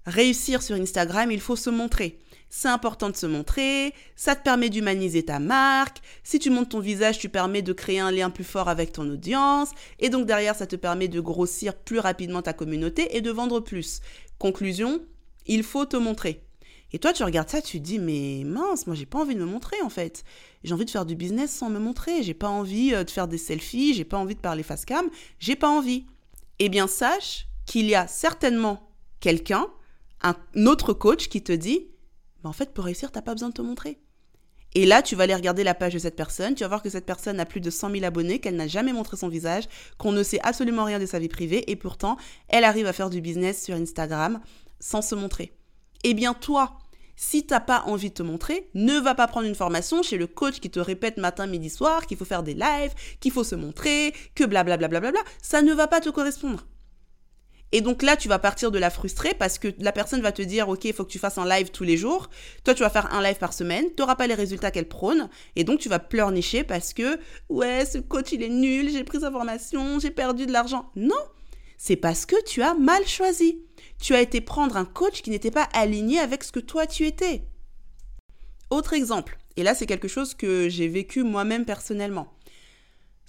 réussir 0.06 0.62
sur 0.62 0.76
Instagram, 0.76 1.30
il 1.30 1.40
faut 1.40 1.56
se 1.56 1.70
montrer 1.70 2.18
c'est 2.50 2.68
important 2.68 3.08
de 3.08 3.16
se 3.16 3.26
montrer, 3.26 3.94
ça 4.16 4.34
te 4.34 4.42
permet 4.42 4.68
d'humaniser 4.68 5.22
ta 5.22 5.38
marque, 5.38 5.98
si 6.24 6.40
tu 6.40 6.50
montes 6.50 6.70
ton 6.70 6.80
visage, 6.80 7.18
tu 7.18 7.28
permets 7.28 7.62
de 7.62 7.72
créer 7.72 8.00
un 8.00 8.10
lien 8.10 8.28
plus 8.28 8.44
fort 8.44 8.68
avec 8.68 8.92
ton 8.92 9.08
audience, 9.08 9.70
et 10.00 10.08
donc 10.10 10.26
derrière, 10.26 10.56
ça 10.56 10.66
te 10.66 10.76
permet 10.76 11.06
de 11.06 11.20
grossir 11.20 11.76
plus 11.76 12.00
rapidement 12.00 12.42
ta 12.42 12.52
communauté 12.52 13.16
et 13.16 13.20
de 13.20 13.30
vendre 13.30 13.60
plus. 13.60 14.00
Conclusion, 14.38 15.00
il 15.46 15.62
faut 15.62 15.86
te 15.86 15.96
montrer. 15.96 16.42
Et 16.92 16.98
toi, 16.98 17.12
tu 17.12 17.22
regardes 17.22 17.48
ça, 17.48 17.62
tu 17.62 17.78
te 17.78 17.84
dis, 17.84 18.00
mais 18.00 18.42
mince, 18.44 18.88
moi, 18.88 18.96
j'ai 18.96 19.06
pas 19.06 19.20
envie 19.20 19.36
de 19.36 19.40
me 19.40 19.46
montrer, 19.46 19.76
en 19.84 19.90
fait. 19.90 20.24
J'ai 20.64 20.74
envie 20.74 20.84
de 20.84 20.90
faire 20.90 21.06
du 21.06 21.14
business 21.14 21.52
sans 21.52 21.70
me 21.70 21.78
montrer. 21.78 22.24
J'ai 22.24 22.34
pas 22.34 22.48
envie 22.48 22.92
euh, 22.92 23.04
de 23.04 23.10
faire 23.12 23.28
des 23.28 23.38
selfies. 23.38 23.94
J'ai 23.94 24.04
pas 24.04 24.18
envie 24.18 24.34
de 24.34 24.40
parler 24.40 24.64
face 24.64 24.84
cam. 24.84 25.08
J'ai 25.38 25.54
pas 25.54 25.68
envie. 25.68 26.06
Eh 26.58 26.68
bien, 26.68 26.88
sache 26.88 27.46
qu'il 27.64 27.86
y 27.86 27.94
a 27.94 28.08
certainement 28.08 28.90
quelqu'un, 29.20 29.68
un 30.22 30.36
autre 30.66 30.92
coach 30.92 31.28
qui 31.28 31.42
te 31.42 31.52
dit, 31.52 31.88
en 32.44 32.52
fait, 32.52 32.72
pour 32.72 32.84
réussir, 32.84 33.10
t'as 33.12 33.22
pas 33.22 33.34
besoin 33.34 33.48
de 33.48 33.54
te 33.54 33.62
montrer. 33.62 33.98
Et 34.74 34.86
là, 34.86 35.02
tu 35.02 35.16
vas 35.16 35.24
aller 35.24 35.34
regarder 35.34 35.64
la 35.64 35.74
page 35.74 35.94
de 35.94 35.98
cette 35.98 36.14
personne, 36.14 36.54
tu 36.54 36.62
vas 36.62 36.68
voir 36.68 36.82
que 36.82 36.90
cette 36.90 37.06
personne 37.06 37.40
a 37.40 37.46
plus 37.46 37.60
de 37.60 37.70
100 37.70 37.90
000 37.90 38.04
abonnés, 38.04 38.38
qu'elle 38.38 38.54
n'a 38.54 38.68
jamais 38.68 38.92
montré 38.92 39.16
son 39.16 39.28
visage, 39.28 39.64
qu'on 39.98 40.12
ne 40.12 40.22
sait 40.22 40.38
absolument 40.44 40.84
rien 40.84 41.00
de 41.00 41.06
sa 41.06 41.18
vie 41.18 41.28
privée, 41.28 41.70
et 41.70 41.76
pourtant, 41.76 42.16
elle 42.48 42.64
arrive 42.64 42.86
à 42.86 42.92
faire 42.92 43.10
du 43.10 43.20
business 43.20 43.64
sur 43.64 43.74
Instagram 43.74 44.40
sans 44.78 45.02
se 45.02 45.16
montrer. 45.16 45.52
Eh 46.04 46.14
bien, 46.14 46.34
toi, 46.34 46.78
si 47.16 47.44
t'as 47.44 47.60
pas 47.60 47.82
envie 47.86 48.08
de 48.08 48.14
te 48.14 48.22
montrer, 48.22 48.70
ne 48.74 48.98
va 48.98 49.14
pas 49.14 49.26
prendre 49.26 49.46
une 49.46 49.54
formation 49.54 50.02
chez 50.02 50.16
le 50.16 50.26
coach 50.26 50.60
qui 50.60 50.70
te 50.70 50.80
répète 50.80 51.18
matin, 51.18 51.46
midi, 51.46 51.68
soir 51.68 52.06
qu'il 52.06 52.16
faut 52.16 52.24
faire 52.24 52.42
des 52.42 52.54
lives, 52.54 52.94
qu'il 53.20 53.32
faut 53.32 53.44
se 53.44 53.54
montrer, 53.54 54.14
que 54.34 54.44
blablabla. 54.44 54.88
Bla 54.88 55.00
bla 55.00 55.12
bla 55.12 55.22
bla. 55.22 55.30
Ça 55.42 55.60
ne 55.60 55.74
va 55.74 55.86
pas 55.86 56.00
te 56.00 56.08
correspondre. 56.08 56.64
Et 57.72 57.80
donc 57.80 58.02
là, 58.02 58.16
tu 58.16 58.28
vas 58.28 58.38
partir 58.38 58.70
de 58.70 58.78
la 58.78 58.90
frustrer 58.90 59.34
parce 59.34 59.58
que 59.58 59.68
la 59.78 59.92
personne 59.92 60.20
va 60.20 60.32
te 60.32 60.42
dire, 60.42 60.68
OK, 60.68 60.84
il 60.84 60.92
faut 60.92 61.04
que 61.04 61.10
tu 61.10 61.18
fasses 61.18 61.38
un 61.38 61.48
live 61.48 61.70
tous 61.70 61.84
les 61.84 61.96
jours. 61.96 62.28
Toi, 62.64 62.74
tu 62.74 62.82
vas 62.82 62.90
faire 62.90 63.12
un 63.14 63.22
live 63.22 63.36
par 63.36 63.52
semaine. 63.52 63.86
Tu 63.96 64.02
n'auras 64.02 64.16
pas 64.16 64.26
les 64.26 64.34
résultats 64.34 64.70
qu'elle 64.70 64.88
prône. 64.88 65.28
Et 65.56 65.64
donc, 65.64 65.78
tu 65.78 65.88
vas 65.88 66.00
pleurnicher 66.00 66.64
parce 66.64 66.92
que, 66.92 67.18
ouais, 67.48 67.86
ce 67.86 67.98
coach, 67.98 68.32
il 68.32 68.42
est 68.42 68.48
nul, 68.48 68.90
j'ai 68.90 69.04
pris 69.04 69.20
sa 69.20 69.30
formation, 69.30 69.98
j'ai 70.00 70.10
perdu 70.10 70.46
de 70.46 70.52
l'argent. 70.52 70.90
Non, 70.96 71.22
c'est 71.78 71.96
parce 71.96 72.26
que 72.26 72.42
tu 72.44 72.62
as 72.62 72.74
mal 72.74 73.06
choisi. 73.06 73.62
Tu 74.00 74.14
as 74.14 74.20
été 74.20 74.40
prendre 74.40 74.76
un 74.76 74.84
coach 74.84 75.22
qui 75.22 75.30
n'était 75.30 75.50
pas 75.50 75.68
aligné 75.72 76.18
avec 76.18 76.42
ce 76.42 76.52
que 76.52 76.60
toi, 76.60 76.86
tu 76.86 77.06
étais. 77.06 77.44
Autre 78.70 78.94
exemple, 78.94 79.38
et 79.56 79.62
là, 79.62 79.74
c'est 79.74 79.86
quelque 79.86 80.08
chose 80.08 80.34
que 80.34 80.68
j'ai 80.68 80.88
vécu 80.88 81.22
moi-même 81.22 81.64
personnellement. 81.64 82.32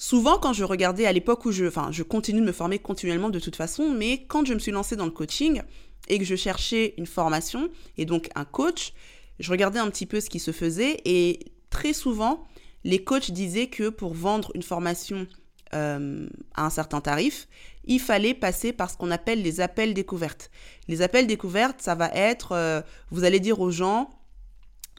Souvent, 0.02 0.40
quand 0.40 0.52
je 0.52 0.64
regardais 0.64 1.06
à 1.06 1.14
l'époque 1.14 1.46
où 1.46 1.52
je, 1.52 1.64
enfin, 1.64 1.90
je 1.92 2.02
continue 2.02 2.42
de 2.42 2.46
me 2.48 2.52
former 2.52 2.80
continuellement 2.80 3.30
de 3.30 3.40
toute 3.40 3.56
façon, 3.56 3.92
mais 3.92 4.24
quand 4.28 4.44
je 4.48 4.56
me 4.56 4.60
suis 4.60 4.72
lancée 4.72 4.96
dans 4.96 5.06
le 5.06 5.12
coaching 5.12 5.62
et 6.08 6.18
que 6.18 6.26
je 6.26 6.36
cherchais 6.36 6.96
une 6.98 7.06
formation 7.06 7.70
et 8.00 8.06
donc 8.06 8.28
un 8.34 8.44
coach, 8.44 8.94
je 9.40 9.52
regardais 9.52 9.78
un 9.78 9.88
petit 9.92 10.08
peu 10.08 10.20
ce 10.20 10.32
qui 10.32 10.40
se 10.40 10.50
faisait 10.50 11.02
et 11.06 11.52
très 11.70 11.94
souvent, 11.94 12.48
les 12.84 13.04
coachs 13.04 13.30
disaient 13.30 13.68
que 13.68 13.90
pour 13.90 14.16
vendre 14.16 14.52
une 14.56 14.64
formation 14.64 15.28
euh, 15.76 16.28
à 16.56 16.66
un 16.66 16.72
certain 16.72 17.00
tarif, 17.00 17.48
il 17.86 18.00
fallait 18.00 18.34
passer 18.34 18.74
par 18.74 18.90
ce 18.90 18.98
qu'on 18.98 19.12
appelle 19.12 19.44
les 19.44 19.62
appels 19.62 19.94
découvertes. 19.94 20.50
Les 20.88 21.04
appels 21.04 21.28
découvertes, 21.28 21.80
ça 21.80 21.94
va 21.94 22.10
être, 22.16 22.54
euh, 22.54 22.82
vous 23.12 23.24
allez 23.24 23.40
dire 23.40 23.60
aux 23.60 23.70
gens, 23.70 24.10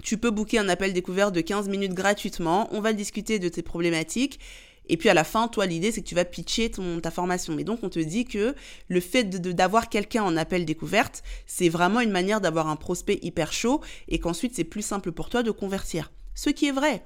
tu 0.04 0.16
peux 0.16 0.30
booker 0.30 0.58
un 0.58 0.68
appel 0.68 0.92
découvert 0.92 1.32
de 1.32 1.40
15 1.40 1.68
minutes 1.68 1.92
gratuitement, 1.92 2.68
on 2.70 2.80
va 2.80 2.92
discuter 2.92 3.40
de 3.40 3.48
tes 3.48 3.62
problématiques 3.62 4.38
et 4.88 4.96
puis 4.96 5.08
à 5.08 5.14
la 5.14 5.24
fin, 5.24 5.48
toi, 5.48 5.66
l'idée, 5.66 5.92
c'est 5.92 6.02
que 6.02 6.08
tu 6.08 6.14
vas 6.14 6.24
pitcher 6.24 6.70
ton, 6.70 7.00
ta 7.00 7.10
formation. 7.10 7.54
Mais 7.54 7.64
donc, 7.64 7.80
on 7.82 7.88
te 7.88 7.98
dit 7.98 8.24
que 8.24 8.54
le 8.88 9.00
fait 9.00 9.24
d'avoir 9.24 9.88
quelqu'un 9.88 10.22
en 10.22 10.36
appel 10.36 10.64
découverte, 10.64 11.22
c'est 11.46 11.68
vraiment 11.68 12.00
une 12.00 12.10
manière 12.10 12.40
d'avoir 12.40 12.68
un 12.68 12.76
prospect 12.76 13.18
hyper 13.22 13.52
chaud 13.52 13.80
et 14.08 14.18
qu'ensuite, 14.18 14.54
c'est 14.54 14.64
plus 14.64 14.82
simple 14.82 15.12
pour 15.12 15.28
toi 15.28 15.42
de 15.42 15.50
convertir. 15.50 16.10
Ce 16.34 16.50
qui 16.50 16.66
est 16.66 16.72
vrai. 16.72 17.02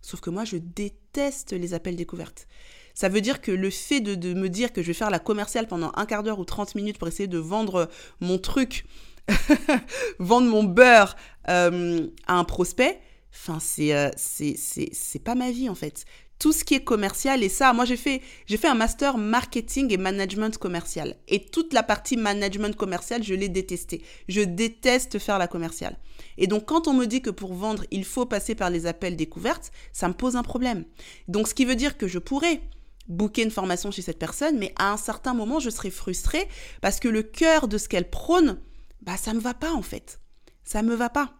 Sauf 0.00 0.20
que 0.20 0.30
moi, 0.30 0.44
je 0.44 0.56
déteste 0.56 1.52
les 1.52 1.74
appels 1.74 1.96
découvertes. 1.96 2.46
Ça 2.94 3.08
veut 3.08 3.20
dire 3.20 3.40
que 3.40 3.52
le 3.52 3.70
fait 3.70 4.00
de, 4.00 4.34
me 4.34 4.48
dire 4.48 4.72
que 4.72 4.82
je 4.82 4.88
vais 4.88 4.94
faire 4.94 5.10
la 5.10 5.18
commerciale 5.18 5.66
pendant 5.66 5.92
un 5.94 6.06
quart 6.06 6.22
d'heure 6.22 6.38
ou 6.38 6.44
30 6.44 6.74
minutes 6.74 6.98
pour 6.98 7.08
essayer 7.08 7.28
de 7.28 7.38
vendre 7.38 7.88
mon 8.20 8.38
truc, 8.38 8.86
vendre 10.18 10.48
mon 10.48 10.64
beurre 10.64 11.16
euh, 11.48 12.08
à 12.26 12.34
un 12.34 12.44
prospect, 12.44 13.00
enfin, 13.32 13.58
c'est, 13.60 13.94
euh, 13.94 14.10
c'est, 14.16 15.22
pas 15.24 15.34
ma 15.34 15.50
vie 15.50 15.68
en 15.68 15.74
fait 15.74 16.04
tout 16.38 16.52
ce 16.52 16.64
qui 16.64 16.74
est 16.74 16.84
commercial 16.84 17.42
et 17.42 17.48
ça, 17.48 17.72
moi 17.72 17.84
j'ai 17.84 17.96
fait, 17.96 18.22
j'ai 18.46 18.56
fait 18.56 18.68
un 18.68 18.74
master 18.74 19.18
marketing 19.18 19.92
et 19.92 19.96
management 19.96 20.56
commercial. 20.56 21.16
Et 21.26 21.44
toute 21.44 21.72
la 21.72 21.82
partie 21.82 22.16
management 22.16 22.76
commercial, 22.76 23.22
je 23.24 23.34
l'ai 23.34 23.48
détesté. 23.48 24.02
Je 24.28 24.42
déteste 24.42 25.18
faire 25.18 25.38
la 25.38 25.48
commerciale. 25.48 25.98
Et 26.36 26.46
donc 26.46 26.66
quand 26.66 26.86
on 26.86 26.94
me 26.94 27.06
dit 27.06 27.22
que 27.22 27.30
pour 27.30 27.54
vendre, 27.54 27.84
il 27.90 28.04
faut 28.04 28.24
passer 28.24 28.54
par 28.54 28.70
les 28.70 28.86
appels 28.86 29.16
découvertes, 29.16 29.72
ça 29.92 30.06
me 30.06 30.14
pose 30.14 30.36
un 30.36 30.44
problème. 30.44 30.84
Donc 31.26 31.48
ce 31.48 31.54
qui 31.54 31.64
veut 31.64 31.74
dire 31.74 31.96
que 31.96 32.06
je 32.06 32.20
pourrais 32.20 32.60
booker 33.08 33.42
une 33.42 33.50
formation 33.50 33.90
chez 33.90 34.02
cette 34.02 34.18
personne, 34.18 34.58
mais 34.58 34.72
à 34.78 34.92
un 34.92 34.96
certain 34.96 35.34
moment, 35.34 35.58
je 35.58 35.70
serai 35.70 35.90
frustrée 35.90 36.46
parce 36.80 37.00
que 37.00 37.08
le 37.08 37.22
cœur 37.22 37.66
de 37.66 37.78
ce 37.78 37.88
qu'elle 37.88 38.08
prône, 38.08 38.58
bah 39.02 39.16
ça 39.16 39.34
me 39.34 39.40
va 39.40 39.54
pas 39.54 39.72
en 39.72 39.82
fait. 39.82 40.20
Ça 40.62 40.82
me 40.82 40.94
va 40.94 41.08
pas. 41.08 41.34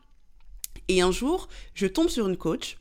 Et 0.88 1.00
un 1.02 1.12
jour, 1.12 1.48
je 1.74 1.86
tombe 1.86 2.08
sur 2.08 2.28
une 2.28 2.36
coach 2.36 2.78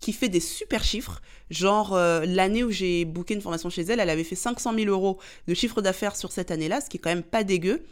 qui 0.00 0.12
fait 0.12 0.28
des 0.28 0.40
super 0.40 0.82
chiffres. 0.82 1.20
Genre, 1.50 1.94
euh, 1.94 2.24
l'année 2.24 2.64
où 2.64 2.70
j'ai 2.70 3.04
booké 3.04 3.34
une 3.34 3.42
formation 3.42 3.68
chez 3.68 3.82
elle, 3.82 4.00
elle 4.00 4.10
avait 4.10 4.24
fait 4.24 4.36
500 4.36 4.74
000 4.74 4.90
euros 4.90 5.18
de 5.46 5.54
chiffre 5.54 5.82
d'affaires 5.82 6.16
sur 6.16 6.32
cette 6.32 6.50
année-là, 6.50 6.80
ce 6.80 6.88
qui 6.88 6.96
est 6.96 7.00
quand 7.00 7.10
même 7.10 7.22
pas 7.22 7.44
dégueu. 7.44 7.82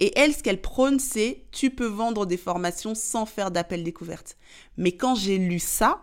Et 0.00 0.12
elle, 0.16 0.34
ce 0.34 0.42
qu'elle 0.42 0.60
prône, 0.60 0.98
c'est 0.98 1.44
tu 1.52 1.70
peux 1.70 1.86
vendre 1.86 2.24
des 2.24 2.36
formations 2.36 2.94
sans 2.94 3.26
faire 3.26 3.50
d'appel 3.50 3.84
découverte. 3.84 4.36
Mais 4.76 4.92
quand 4.92 5.14
j'ai 5.14 5.38
lu 5.38 5.58
ça, 5.58 6.02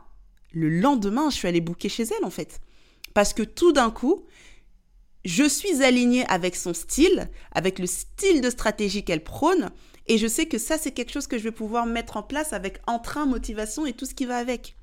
le 0.51 0.69
lendemain, 0.69 1.29
je 1.29 1.35
suis 1.35 1.47
allée 1.47 1.61
booker 1.61 1.89
chez 1.89 2.03
elle, 2.03 2.25
en 2.25 2.29
fait. 2.29 2.59
Parce 3.13 3.33
que 3.33 3.43
tout 3.43 3.71
d'un 3.71 3.89
coup, 3.89 4.25
je 5.23 5.47
suis 5.47 5.83
alignée 5.83 6.25
avec 6.27 6.55
son 6.55 6.73
style, 6.73 7.29
avec 7.51 7.79
le 7.79 7.87
style 7.87 8.41
de 8.41 8.49
stratégie 8.49 9.03
qu'elle 9.03 9.23
prône, 9.23 9.71
et 10.07 10.17
je 10.17 10.27
sais 10.27 10.45
que 10.45 10.57
ça, 10.57 10.77
c'est 10.77 10.91
quelque 10.91 11.11
chose 11.11 11.27
que 11.27 11.37
je 11.37 11.43
vais 11.43 11.51
pouvoir 11.51 11.85
mettre 11.85 12.17
en 12.17 12.23
place 12.23 12.53
avec 12.53 12.79
entrain, 12.87 13.25
motivation 13.25 13.85
et 13.85 13.93
tout 13.93 14.05
ce 14.05 14.13
qui 14.13 14.25
va 14.25 14.37
avec. 14.37 14.75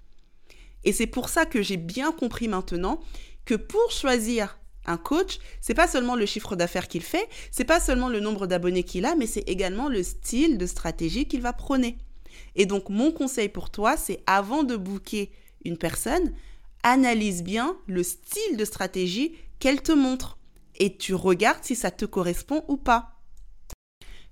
Et 0.84 0.92
c'est 0.92 1.06
pour 1.06 1.28
ça 1.28 1.46
que 1.46 1.62
j'ai 1.62 1.76
bien 1.76 2.12
compris 2.12 2.48
maintenant 2.48 3.00
que 3.44 3.54
pour 3.54 3.90
choisir 3.90 4.58
un 4.84 4.96
coach, 4.96 5.38
c'est 5.60 5.74
pas 5.74 5.86
seulement 5.86 6.16
le 6.16 6.26
chiffre 6.26 6.56
d'affaires 6.56 6.88
qu'il 6.88 7.02
fait, 7.02 7.28
c'est 7.52 7.64
pas 7.64 7.78
seulement 7.78 8.08
le 8.08 8.18
nombre 8.18 8.48
d'abonnés 8.48 8.82
qu'il 8.82 9.04
a, 9.04 9.14
mais 9.14 9.26
c'est 9.26 9.48
également 9.48 9.88
le 9.88 10.02
style 10.02 10.58
de 10.58 10.66
stratégie 10.66 11.26
qu'il 11.26 11.40
va 11.40 11.52
prôner. 11.52 11.98
Et 12.56 12.66
donc 12.66 12.88
mon 12.88 13.12
conseil 13.12 13.48
pour 13.48 13.70
toi, 13.70 13.96
c'est 13.96 14.22
avant 14.26 14.64
de 14.64 14.76
booker 14.76 15.30
une 15.64 15.78
personne, 15.78 16.32
analyse 16.82 17.44
bien 17.44 17.76
le 17.86 18.02
style 18.02 18.56
de 18.56 18.64
stratégie 18.64 19.36
qu'elle 19.60 19.82
te 19.82 19.92
montre 19.92 20.38
et 20.80 20.96
tu 20.96 21.14
regardes 21.14 21.62
si 21.62 21.76
ça 21.76 21.92
te 21.92 22.04
correspond 22.04 22.64
ou 22.66 22.76
pas. 22.76 23.21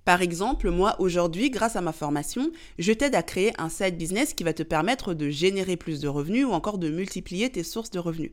Par 0.04 0.22
exemple, 0.22 0.70
moi 0.70 0.96
aujourd'hui, 0.98 1.50
grâce 1.50 1.76
à 1.76 1.80
ma 1.80 1.92
formation, 1.92 2.50
je 2.78 2.92
t'aide 2.92 3.14
à 3.14 3.22
créer 3.22 3.52
un 3.58 3.68
side 3.68 3.96
business 3.96 4.34
qui 4.34 4.44
va 4.44 4.52
te 4.52 4.62
permettre 4.62 5.14
de 5.14 5.28
générer 5.30 5.76
plus 5.76 6.00
de 6.00 6.08
revenus 6.08 6.46
ou 6.46 6.52
encore 6.52 6.78
de 6.78 6.88
multiplier 6.88 7.50
tes 7.50 7.62
sources 7.62 7.90
de 7.90 7.98
revenus. 7.98 8.32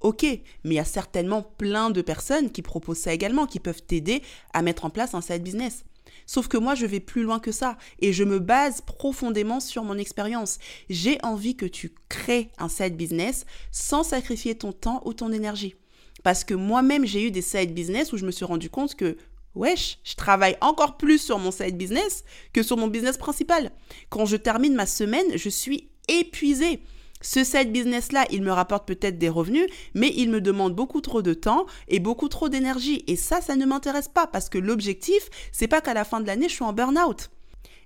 Ok, 0.00 0.22
mais 0.22 0.40
il 0.64 0.74
y 0.74 0.78
a 0.78 0.84
certainement 0.84 1.42
plein 1.42 1.90
de 1.90 2.02
personnes 2.02 2.50
qui 2.50 2.60
proposent 2.62 2.98
ça 2.98 3.14
également, 3.14 3.46
qui 3.46 3.60
peuvent 3.60 3.82
t'aider 3.82 4.22
à 4.52 4.60
mettre 4.60 4.84
en 4.84 4.90
place 4.90 5.14
un 5.14 5.20
side 5.20 5.42
business. 5.42 5.84
Sauf 6.26 6.48
que 6.48 6.56
moi, 6.56 6.74
je 6.74 6.86
vais 6.86 7.00
plus 7.00 7.22
loin 7.22 7.38
que 7.38 7.52
ça 7.52 7.76
et 8.00 8.12
je 8.12 8.24
me 8.24 8.38
base 8.38 8.80
profondément 8.80 9.60
sur 9.60 9.84
mon 9.84 9.98
expérience. 9.98 10.58
J'ai 10.90 11.18
envie 11.22 11.56
que 11.56 11.66
tu 11.66 11.94
crées 12.08 12.50
un 12.58 12.68
side 12.68 12.96
business 12.96 13.46
sans 13.72 14.02
sacrifier 14.02 14.54
ton 14.54 14.72
temps 14.72 15.02
ou 15.04 15.12
ton 15.12 15.32
énergie. 15.32 15.74
Parce 16.22 16.44
que 16.44 16.54
moi-même, 16.54 17.04
j'ai 17.04 17.26
eu 17.26 17.30
des 17.30 17.42
side 17.42 17.74
business 17.74 18.12
où 18.12 18.16
je 18.16 18.24
me 18.24 18.30
suis 18.30 18.44
rendu 18.46 18.70
compte 18.70 18.94
que 18.94 19.16
Wesh, 19.54 19.98
je 20.02 20.14
travaille 20.14 20.56
encore 20.60 20.96
plus 20.96 21.18
sur 21.18 21.38
mon 21.38 21.50
side 21.50 21.76
business 21.76 22.24
que 22.52 22.62
sur 22.62 22.76
mon 22.76 22.88
business 22.88 23.16
principal. 23.16 23.70
Quand 24.08 24.26
je 24.26 24.36
termine 24.36 24.74
ma 24.74 24.86
semaine, 24.86 25.36
je 25.36 25.48
suis 25.48 25.90
épuisée. 26.08 26.80
Ce 27.20 27.42
side 27.42 27.72
business-là, 27.72 28.26
il 28.30 28.42
me 28.42 28.52
rapporte 28.52 28.86
peut-être 28.86 29.16
des 29.16 29.30
revenus, 29.30 29.66
mais 29.94 30.12
il 30.14 30.28
me 30.28 30.40
demande 30.40 30.74
beaucoup 30.74 31.00
trop 31.00 31.22
de 31.22 31.32
temps 31.32 31.66
et 31.88 31.98
beaucoup 31.98 32.28
trop 32.28 32.48
d'énergie. 32.48 33.02
Et 33.06 33.16
ça, 33.16 33.40
ça 33.40 33.56
ne 33.56 33.64
m'intéresse 33.64 34.08
pas 34.08 34.26
parce 34.26 34.50
que 34.50 34.58
l'objectif, 34.58 35.30
c'est 35.50 35.68
pas 35.68 35.80
qu'à 35.80 35.94
la 35.94 36.04
fin 36.04 36.20
de 36.20 36.26
l'année, 36.26 36.48
je 36.48 36.54
suis 36.54 36.64
en 36.64 36.74
burn-out. 36.74 37.30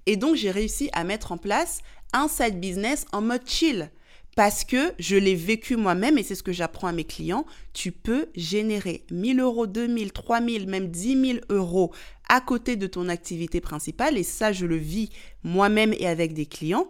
Et 0.06 0.16
donc, 0.16 0.34
j'ai 0.34 0.50
réussi 0.50 0.88
à 0.92 1.04
mettre 1.04 1.32
en 1.32 1.38
place 1.38 1.82
un 2.12 2.26
side 2.28 2.58
business 2.58 3.06
en 3.12 3.20
mode 3.20 3.46
chill 3.46 3.90
parce 4.38 4.62
que 4.62 4.92
je 5.00 5.16
l'ai 5.16 5.34
vécu 5.34 5.74
moi-même 5.74 6.16
et 6.16 6.22
c'est 6.22 6.36
ce 6.36 6.44
que 6.44 6.52
j'apprends 6.52 6.86
à 6.86 6.92
mes 6.92 7.02
clients. 7.02 7.44
Tu 7.72 7.90
peux 7.90 8.28
générer 8.36 9.04
1000 9.10 9.40
euros, 9.40 9.66
2000, 9.66 10.12
3000, 10.12 10.68
même 10.68 10.86
10 10.86 11.26
000 11.26 11.38
euros 11.48 11.92
à 12.28 12.40
côté 12.40 12.76
de 12.76 12.86
ton 12.86 13.08
activité 13.08 13.60
principale 13.60 14.16
et 14.16 14.22
ça, 14.22 14.52
je 14.52 14.64
le 14.64 14.76
vis 14.76 15.10
moi-même 15.42 15.92
et 15.92 16.06
avec 16.06 16.34
des 16.34 16.46
clients 16.46 16.86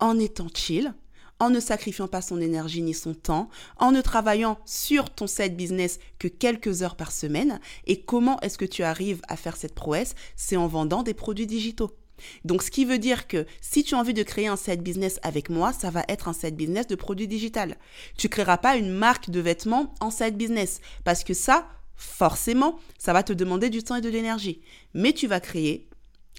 en 0.00 0.18
étant 0.18 0.48
chill, 0.54 0.92
en 1.38 1.48
ne 1.48 1.60
sacrifiant 1.60 2.08
pas 2.08 2.20
son 2.20 2.42
énergie 2.42 2.82
ni 2.82 2.92
son 2.92 3.14
temps, 3.14 3.48
en 3.78 3.90
ne 3.90 4.02
travaillant 4.02 4.58
sur 4.66 5.08
ton 5.08 5.26
side 5.26 5.56
business 5.56 5.98
que 6.18 6.28
quelques 6.28 6.82
heures 6.82 6.96
par 6.96 7.10
semaine. 7.10 7.58
Et 7.86 8.02
comment 8.02 8.38
est-ce 8.40 8.58
que 8.58 8.66
tu 8.66 8.82
arrives 8.82 9.22
à 9.28 9.38
faire 9.38 9.56
cette 9.56 9.74
prouesse? 9.74 10.14
C'est 10.36 10.58
en 10.58 10.66
vendant 10.66 11.02
des 11.02 11.14
produits 11.14 11.46
digitaux. 11.46 11.96
Donc, 12.44 12.62
ce 12.62 12.70
qui 12.70 12.84
veut 12.84 12.98
dire 12.98 13.26
que 13.26 13.46
si 13.60 13.84
tu 13.84 13.94
as 13.94 13.98
envie 13.98 14.14
de 14.14 14.22
créer 14.22 14.46
un 14.46 14.56
side 14.56 14.82
business 14.82 15.18
avec 15.22 15.50
moi, 15.50 15.72
ça 15.72 15.90
va 15.90 16.04
être 16.08 16.28
un 16.28 16.32
side 16.32 16.56
business 16.56 16.86
de 16.86 16.94
produits 16.94 17.28
digital. 17.28 17.76
Tu 18.16 18.28
créeras 18.28 18.58
pas 18.58 18.76
une 18.76 18.90
marque 18.90 19.30
de 19.30 19.40
vêtements 19.40 19.94
en 20.00 20.10
side 20.10 20.36
business 20.36 20.80
parce 21.04 21.24
que 21.24 21.34
ça, 21.34 21.68
forcément, 21.96 22.78
ça 22.98 23.12
va 23.12 23.22
te 23.22 23.32
demander 23.32 23.70
du 23.70 23.82
temps 23.82 23.96
et 23.96 24.00
de 24.00 24.08
l'énergie. 24.08 24.60
Mais 24.94 25.12
tu 25.12 25.26
vas 25.26 25.40
créer 25.40 25.88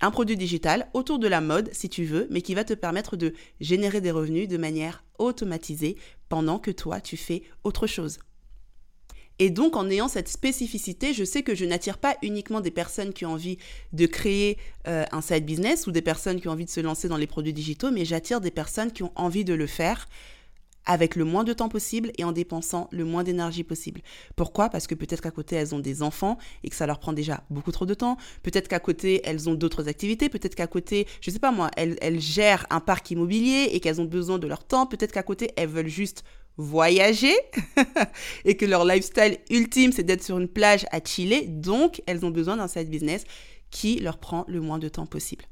un 0.02 0.12
produit 0.12 0.38
digital 0.38 0.90
autour 0.94 1.20
de 1.20 1.28
la 1.28 1.42
mode, 1.42 1.70
si 1.74 1.88
tu 1.88 2.06
veux, 2.06 2.28
mais 2.32 2.42
qui 2.42 2.56
va 2.56 2.64
te 2.64 2.74
permettre 2.74 3.16
de 3.16 3.34
générer 3.60 4.02
des 4.02 4.12
revenus 4.12 4.48
de 4.48 4.58
manière 4.58 5.04
automatisée 5.20 5.96
pendant 6.28 6.60
que 6.60 6.72
toi, 6.72 7.00
tu 7.00 7.18
fais 7.18 7.44
autre 7.64 7.86
chose. 7.88 8.20
Et 9.42 9.50
donc, 9.50 9.76
en 9.76 9.90
ayant 9.90 10.08
cette 10.08 10.28
spécificité, 10.28 11.16
je 11.16 11.24
sais 11.24 11.42
que 11.42 11.56
je 11.56 11.66
n'attire 11.66 11.98
pas 11.98 12.16
uniquement 12.22 12.62
des 12.62 12.70
personnes 12.70 13.12
qui 13.12 13.26
ont 13.26 13.32
envie 13.32 13.58
de 13.92 14.06
créer 14.06 14.60
euh, 14.88 15.04
un 15.12 15.22
side 15.22 15.48
business 15.48 15.88
ou 15.88 15.92
des 15.92 16.04
personnes 16.04 16.40
qui 16.40 16.48
ont 16.48 16.52
envie 16.52 16.66
de 16.66 16.70
se 16.70 16.80
lancer 16.80 17.08
dans 17.08 17.18
les 17.18 17.26
produits 17.26 17.52
digitaux, 17.52 17.90
mais 17.90 18.06
j'attire 18.06 18.40
des 18.40 18.52
personnes 18.52 18.92
qui 18.92 19.02
ont 19.02 19.12
envie 19.16 19.44
de 19.44 19.56
le 19.56 19.66
faire 19.66 20.08
avec 20.86 21.16
le 21.16 21.26
moins 21.26 21.44
de 21.44 21.54
temps 21.54 21.70
possible 21.70 22.12
et 22.20 22.24
en 22.24 22.32
dépensant 22.32 22.88
le 22.92 23.04
moins 23.04 23.24
d'énergie 23.24 23.64
possible. 23.64 24.02
Pourquoi? 24.36 24.70
Parce 24.70 24.86
que 24.86 24.94
peut-être 24.94 25.22
qu'à 25.22 25.32
côté, 25.32 25.56
elles 25.56 25.74
ont 25.74 25.80
des 25.80 26.04
enfants 26.04 26.38
et 26.64 26.70
que 26.70 26.76
ça 26.76 26.86
leur 26.86 27.00
prend 27.00 27.12
déjà 27.12 27.44
beaucoup 27.50 27.72
trop 27.72 27.88
de 27.88 27.96
temps. 27.96 28.18
Peut-être 28.44 28.68
qu'à 28.68 28.80
côté, 28.80 29.22
elles 29.24 29.50
ont 29.50 29.56
d'autres 29.56 29.88
activités. 29.88 30.30
Peut-être 30.30 30.54
qu'à 30.54 30.68
côté, 30.68 31.08
je 31.20 31.32
ne 31.32 31.34
sais 31.34 31.40
pas 31.40 31.52
moi, 31.52 31.72
elles, 31.78 31.98
elles 32.02 32.20
gèrent 32.20 32.68
un 32.70 32.80
parc 32.80 33.10
immobilier 33.10 33.70
et 33.72 33.80
qu'elles 33.80 34.02
ont 34.02 34.06
besoin 34.06 34.38
de 34.38 34.46
leur 34.46 34.64
temps. 34.64 34.86
Peut-être 34.86 35.12
qu'à 35.12 35.24
côté, 35.24 35.52
elles 35.56 35.70
veulent 35.70 35.88
juste 35.88 36.24
voyager 36.58 37.36
et 38.46 38.58
que 38.58 38.66
leur 38.66 38.86
lifestyle 38.86 39.38
ultime, 39.50 39.92
c'est 39.92 40.04
d'être 40.04 40.24
sur 40.24 40.38
une 40.38 40.48
plage 40.48 40.86
à 40.92 41.00
chiller. 41.04 41.48
Donc, 41.48 42.02
elles 42.06 42.26
ont 42.26 42.32
besoin 42.32 42.58
d'un 42.58 42.68
side 42.68 42.90
business 42.90 43.24
qui 43.70 44.00
leur 44.00 44.18
prend 44.18 44.46
le 44.48 44.62
moins 44.62 44.80
de 44.80 44.90
temps 44.90 45.06
possible. 45.06 45.46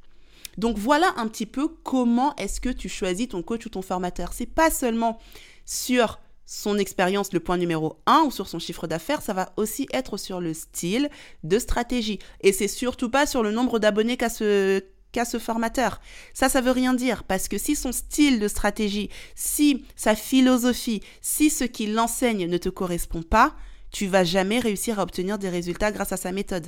Donc 0.57 0.77
voilà 0.77 1.13
un 1.15 1.27
petit 1.27 1.45
peu 1.45 1.69
comment 1.69 2.35
est-ce 2.35 2.59
que 2.59 2.69
tu 2.69 2.89
choisis 2.89 3.29
ton 3.29 3.41
coach 3.41 3.65
ou 3.65 3.69
ton 3.69 3.81
formateur. 3.81 4.33
C'est 4.33 4.45
pas 4.45 4.69
seulement 4.69 5.19
sur 5.65 6.19
son 6.45 6.77
expérience 6.77 7.31
le 7.31 7.39
point 7.39 7.57
numéro 7.57 7.99
1 8.07 8.23
ou 8.25 8.31
sur 8.31 8.47
son 8.47 8.59
chiffre 8.59 8.87
d'affaires, 8.87 9.21
ça 9.21 9.33
va 9.33 9.53
aussi 9.55 9.87
être 9.93 10.17
sur 10.17 10.41
le 10.41 10.53
style 10.53 11.09
de 11.43 11.59
stratégie. 11.59 12.19
Et 12.41 12.51
c'est 12.51 12.67
surtout 12.67 13.09
pas 13.09 13.27
sur 13.27 13.43
le 13.43 13.51
nombre 13.51 13.77
d'abonnés 13.77 14.17
qu'a 14.17 14.29
ce 14.29 14.83
qu'à 15.11 15.25
ce 15.25 15.39
formateur. 15.39 16.01
Ça, 16.33 16.49
ça 16.49 16.61
veut 16.61 16.71
rien 16.71 16.93
dire 16.93 17.23
parce 17.23 17.47
que 17.47 17.57
si 17.57 17.75
son 17.75 17.91
style 17.91 18.39
de 18.39 18.47
stratégie, 18.47 19.09
si 19.35 19.85
sa 19.95 20.15
philosophie, 20.15 21.01
si 21.21 21.49
ce 21.49 21.63
qu'il 21.63 21.97
enseigne 21.99 22.47
ne 22.47 22.57
te 22.57 22.69
correspond 22.69 23.23
pas, 23.23 23.55
tu 23.91 24.07
vas 24.07 24.23
jamais 24.23 24.59
réussir 24.59 24.99
à 24.99 25.03
obtenir 25.03 25.39
des 25.39 25.49
résultats 25.49 25.91
grâce 25.91 26.11
à 26.11 26.17
sa 26.17 26.31
méthode. 26.31 26.67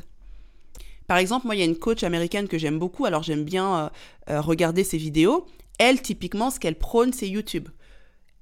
Par 1.07 1.17
exemple, 1.17 1.45
moi, 1.45 1.55
il 1.55 1.59
y 1.59 1.61
a 1.61 1.65
une 1.65 1.77
coach 1.77 2.03
américaine 2.03 2.47
que 2.47 2.57
j'aime 2.57 2.79
beaucoup, 2.79 3.05
alors 3.05 3.23
j'aime 3.23 3.43
bien 3.43 3.77
euh, 3.77 3.89
euh, 4.29 4.41
regarder 4.41 4.83
ses 4.83 4.97
vidéos. 4.97 5.45
Elle, 5.77 6.01
typiquement, 6.01 6.49
ce 6.49 6.59
qu'elle 6.59 6.77
prône, 6.77 7.11
c'est 7.11 7.27
YouTube. 7.27 7.67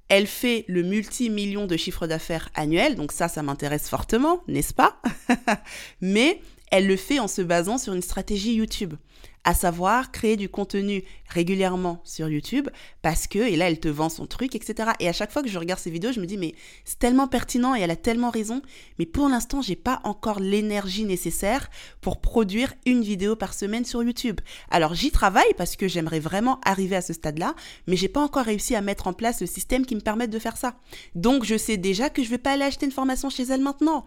Elle 0.08 0.26
fait 0.26 0.64
le 0.68 0.82
multi-million 0.82 1.66
de 1.66 1.76
chiffre 1.76 2.06
d'affaires 2.06 2.48
annuel, 2.54 2.96
donc 2.96 3.12
ça, 3.12 3.28
ça 3.28 3.42
m'intéresse 3.42 3.88
fortement, 3.88 4.42
n'est-ce 4.48 4.74
pas? 4.74 5.00
Mais 6.00 6.40
elle 6.70 6.86
le 6.86 6.96
fait 6.96 7.18
en 7.18 7.28
se 7.28 7.42
basant 7.42 7.78
sur 7.78 7.92
une 7.92 8.02
stratégie 8.02 8.54
YouTube 8.54 8.94
à 9.44 9.54
savoir 9.54 10.12
créer 10.12 10.36
du 10.36 10.48
contenu 10.48 11.04
régulièrement 11.28 12.00
sur 12.04 12.28
YouTube 12.28 12.68
parce 13.02 13.26
que, 13.26 13.38
et 13.38 13.56
là 13.56 13.68
elle 13.68 13.80
te 13.80 13.88
vend 13.88 14.08
son 14.08 14.26
truc, 14.26 14.54
etc. 14.54 14.90
Et 15.00 15.08
à 15.08 15.12
chaque 15.12 15.32
fois 15.32 15.42
que 15.42 15.48
je 15.48 15.58
regarde 15.58 15.80
ces 15.80 15.90
vidéos, 15.90 16.12
je 16.12 16.20
me 16.20 16.26
dis, 16.26 16.36
mais 16.36 16.54
c'est 16.84 16.98
tellement 16.98 17.28
pertinent 17.28 17.74
et 17.74 17.80
elle 17.80 17.90
a 17.90 17.96
tellement 17.96 18.30
raison, 18.30 18.62
mais 18.98 19.06
pour 19.06 19.28
l'instant, 19.28 19.62
j'ai 19.62 19.76
pas 19.76 20.00
encore 20.04 20.40
l'énergie 20.40 21.04
nécessaire 21.04 21.70
pour 22.00 22.20
produire 22.20 22.74
une 22.86 23.02
vidéo 23.02 23.36
par 23.36 23.54
semaine 23.54 23.84
sur 23.84 24.02
YouTube. 24.02 24.40
Alors 24.70 24.94
j'y 24.94 25.10
travaille 25.10 25.54
parce 25.56 25.76
que 25.76 25.88
j'aimerais 25.88 26.20
vraiment 26.20 26.60
arriver 26.64 26.96
à 26.96 27.02
ce 27.02 27.12
stade-là, 27.12 27.54
mais 27.86 27.96
j'ai 27.96 28.08
pas 28.08 28.20
encore 28.20 28.44
réussi 28.44 28.74
à 28.74 28.80
mettre 28.80 29.06
en 29.06 29.12
place 29.12 29.40
le 29.40 29.46
système 29.46 29.86
qui 29.86 29.94
me 29.94 30.00
permette 30.00 30.30
de 30.30 30.38
faire 30.38 30.56
ça. 30.56 30.74
Donc 31.14 31.44
je 31.44 31.56
sais 31.56 31.76
déjà 31.76 32.10
que 32.10 32.22
je 32.22 32.30
vais 32.30 32.38
pas 32.38 32.52
aller 32.52 32.64
acheter 32.64 32.86
une 32.86 32.92
formation 32.92 33.30
chez 33.30 33.44
elle 33.44 33.60
maintenant. 33.62 34.04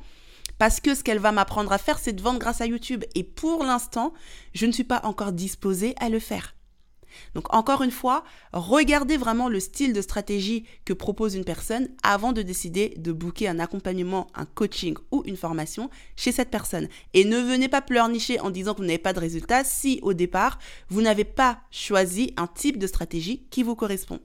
Parce 0.57 0.79
que 0.79 0.95
ce 0.95 1.03
qu'elle 1.03 1.19
va 1.19 1.31
m'apprendre 1.31 1.72
à 1.72 1.77
faire, 1.77 2.00
c'est 2.00 2.13
de 2.13 2.22
vendre 2.22 2.39
grâce 2.39 2.62
à 2.62 2.65
YouTube. 2.65 3.03
Et 3.15 3.24
pour 3.24 3.63
l'instant, 3.63 4.13
je 4.53 4.65
ne 4.65 4.72
suis 4.72 4.83
pas 4.83 5.01
encore 5.03 5.31
disposée 5.31 5.95
à 6.00 6.10
le 6.10 6.19
faire. 6.19 6.53
Donc 7.36 7.53
encore 7.53 7.83
une 7.83 7.91
fois, 7.91 8.24
regardez 8.53 9.17
vraiment 9.17 9.50
le 9.50 9.60
style 9.60 9.93
de 9.93 10.01
stratégie 10.01 10.65
que 10.86 10.93
propose 10.93 11.36
une 11.36 11.45
personne 11.45 11.89
avant 12.03 12.33
de 12.33 12.41
décider 12.41 12.93
de 12.98 13.12
booker 13.12 13.48
un 13.48 13.60
accompagnement, 13.60 14.27
un 14.36 14.45
coaching 14.45 14.95
ou 15.12 15.24
une 15.25 15.38
formation 15.38 15.89
chez 16.15 16.31
cette 16.31 16.50
personne. 16.50 16.88
Et 17.13 17.25
ne 17.25 17.38
venez 17.38 17.69
pas 17.69 17.81
pleurnicher 17.81 18.39
en 18.39 18.50
disant 18.50 18.74
que 18.74 18.79
vous 18.79 18.88
n'avez 18.88 18.98
pas 18.98 19.13
de 19.13 19.19
résultat 19.19 19.63
si 19.63 20.00
au 20.01 20.13
départ, 20.13 20.60
vous 20.89 21.01
n'avez 21.01 21.25
pas 21.25 21.60
choisi 21.72 22.33
un 22.38 22.48
type 22.48 22.77
de 22.77 22.88
stratégie 22.88 23.45
qui 23.50 23.63
vous 23.63 23.75
correspond. 23.75 24.19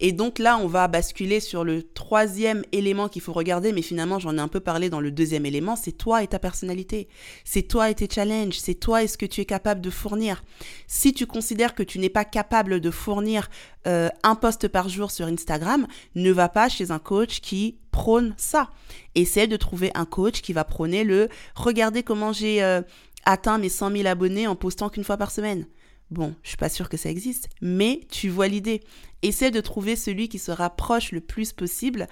Et 0.00 0.12
donc 0.12 0.38
là, 0.38 0.58
on 0.58 0.68
va 0.68 0.86
basculer 0.86 1.40
sur 1.40 1.64
le 1.64 1.82
troisième 1.82 2.62
élément 2.72 3.08
qu'il 3.08 3.22
faut 3.22 3.32
regarder, 3.32 3.72
mais 3.72 3.82
finalement, 3.82 4.18
j'en 4.18 4.36
ai 4.36 4.40
un 4.40 4.48
peu 4.48 4.60
parlé 4.60 4.90
dans 4.90 5.00
le 5.00 5.10
deuxième 5.10 5.44
élément, 5.44 5.74
c'est 5.76 5.92
toi 5.92 6.22
et 6.22 6.28
ta 6.28 6.38
personnalité. 6.38 7.08
C'est 7.44 7.62
toi 7.62 7.90
et 7.90 7.94
tes 7.94 8.08
challenges, 8.08 8.58
c'est 8.58 8.74
toi 8.74 9.02
et 9.02 9.08
ce 9.08 9.18
que 9.18 9.26
tu 9.26 9.40
es 9.40 9.44
capable 9.44 9.80
de 9.80 9.90
fournir. 9.90 10.44
Si 10.86 11.12
tu 11.12 11.26
considères 11.26 11.74
que 11.74 11.82
tu 11.82 11.98
n'es 11.98 12.08
pas 12.08 12.24
capable 12.24 12.80
de 12.80 12.90
fournir 12.90 13.50
euh, 13.86 14.08
un 14.22 14.34
post 14.34 14.68
par 14.68 14.88
jour 14.88 15.10
sur 15.10 15.26
Instagram, 15.26 15.86
ne 16.14 16.30
va 16.30 16.48
pas 16.48 16.68
chez 16.68 16.90
un 16.90 16.98
coach 16.98 17.40
qui 17.40 17.78
prône 17.90 18.34
ça. 18.36 18.70
Essaie 19.16 19.48
de 19.48 19.56
trouver 19.56 19.90
un 19.94 20.04
coach 20.04 20.42
qui 20.42 20.52
va 20.52 20.64
prôner 20.64 21.02
le 21.02 21.28
regardez 21.56 22.04
comment 22.04 22.32
j'ai 22.32 22.62
euh, 22.62 22.82
atteint 23.24 23.58
mes 23.58 23.68
100 23.68 23.92
000 23.92 24.06
abonnés 24.06 24.46
en 24.46 24.54
postant 24.54 24.88
qu'une 24.88 25.04
fois 25.04 25.16
par 25.16 25.32
semaine. 25.32 25.66
Bon, 26.10 26.34
je 26.42 26.48
suis 26.48 26.56
pas 26.56 26.70
sûre 26.70 26.88
que 26.88 26.96
ça 26.96 27.10
existe, 27.10 27.48
mais 27.60 28.00
tu 28.10 28.28
vois 28.28 28.48
l'idée. 28.48 28.80
Essaie 29.22 29.50
de 29.50 29.60
trouver 29.60 29.94
celui 29.94 30.28
qui 30.28 30.38
se 30.38 30.50
rapproche 30.50 31.12
le 31.12 31.20
plus 31.20 31.52
possible 31.52 32.06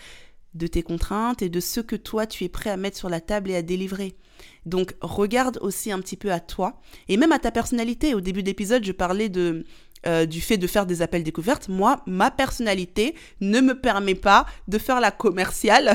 de 0.54 0.66
tes 0.66 0.82
contraintes 0.82 1.42
et 1.42 1.48
de 1.48 1.60
ce 1.60 1.80
que 1.80 1.96
toi 1.96 2.26
tu 2.26 2.44
es 2.44 2.48
prêt 2.48 2.70
à 2.70 2.76
mettre 2.76 2.96
sur 2.96 3.08
la 3.08 3.20
table 3.20 3.50
et 3.50 3.56
à 3.56 3.62
délivrer. 3.62 4.16
Donc 4.64 4.94
regarde 5.00 5.58
aussi 5.62 5.92
un 5.92 6.00
petit 6.00 6.16
peu 6.16 6.32
à 6.32 6.40
toi 6.40 6.80
et 7.08 7.16
même 7.16 7.32
à 7.32 7.38
ta 7.38 7.50
personnalité. 7.50 8.14
Au 8.14 8.20
début 8.20 8.42
d'épisode, 8.42 8.84
je 8.84 8.92
parlais 8.92 9.28
de 9.28 9.64
euh, 10.06 10.26
du 10.26 10.40
fait 10.40 10.58
de 10.58 10.66
faire 10.66 10.86
des 10.86 11.02
appels 11.02 11.22
découvertes, 11.22 11.68
moi, 11.68 12.00
ma 12.06 12.30
personnalité 12.30 13.14
ne 13.40 13.60
me 13.60 13.78
permet 13.78 14.14
pas 14.14 14.46
de 14.68 14.78
faire 14.78 15.00
la 15.00 15.10
commerciale 15.10 15.94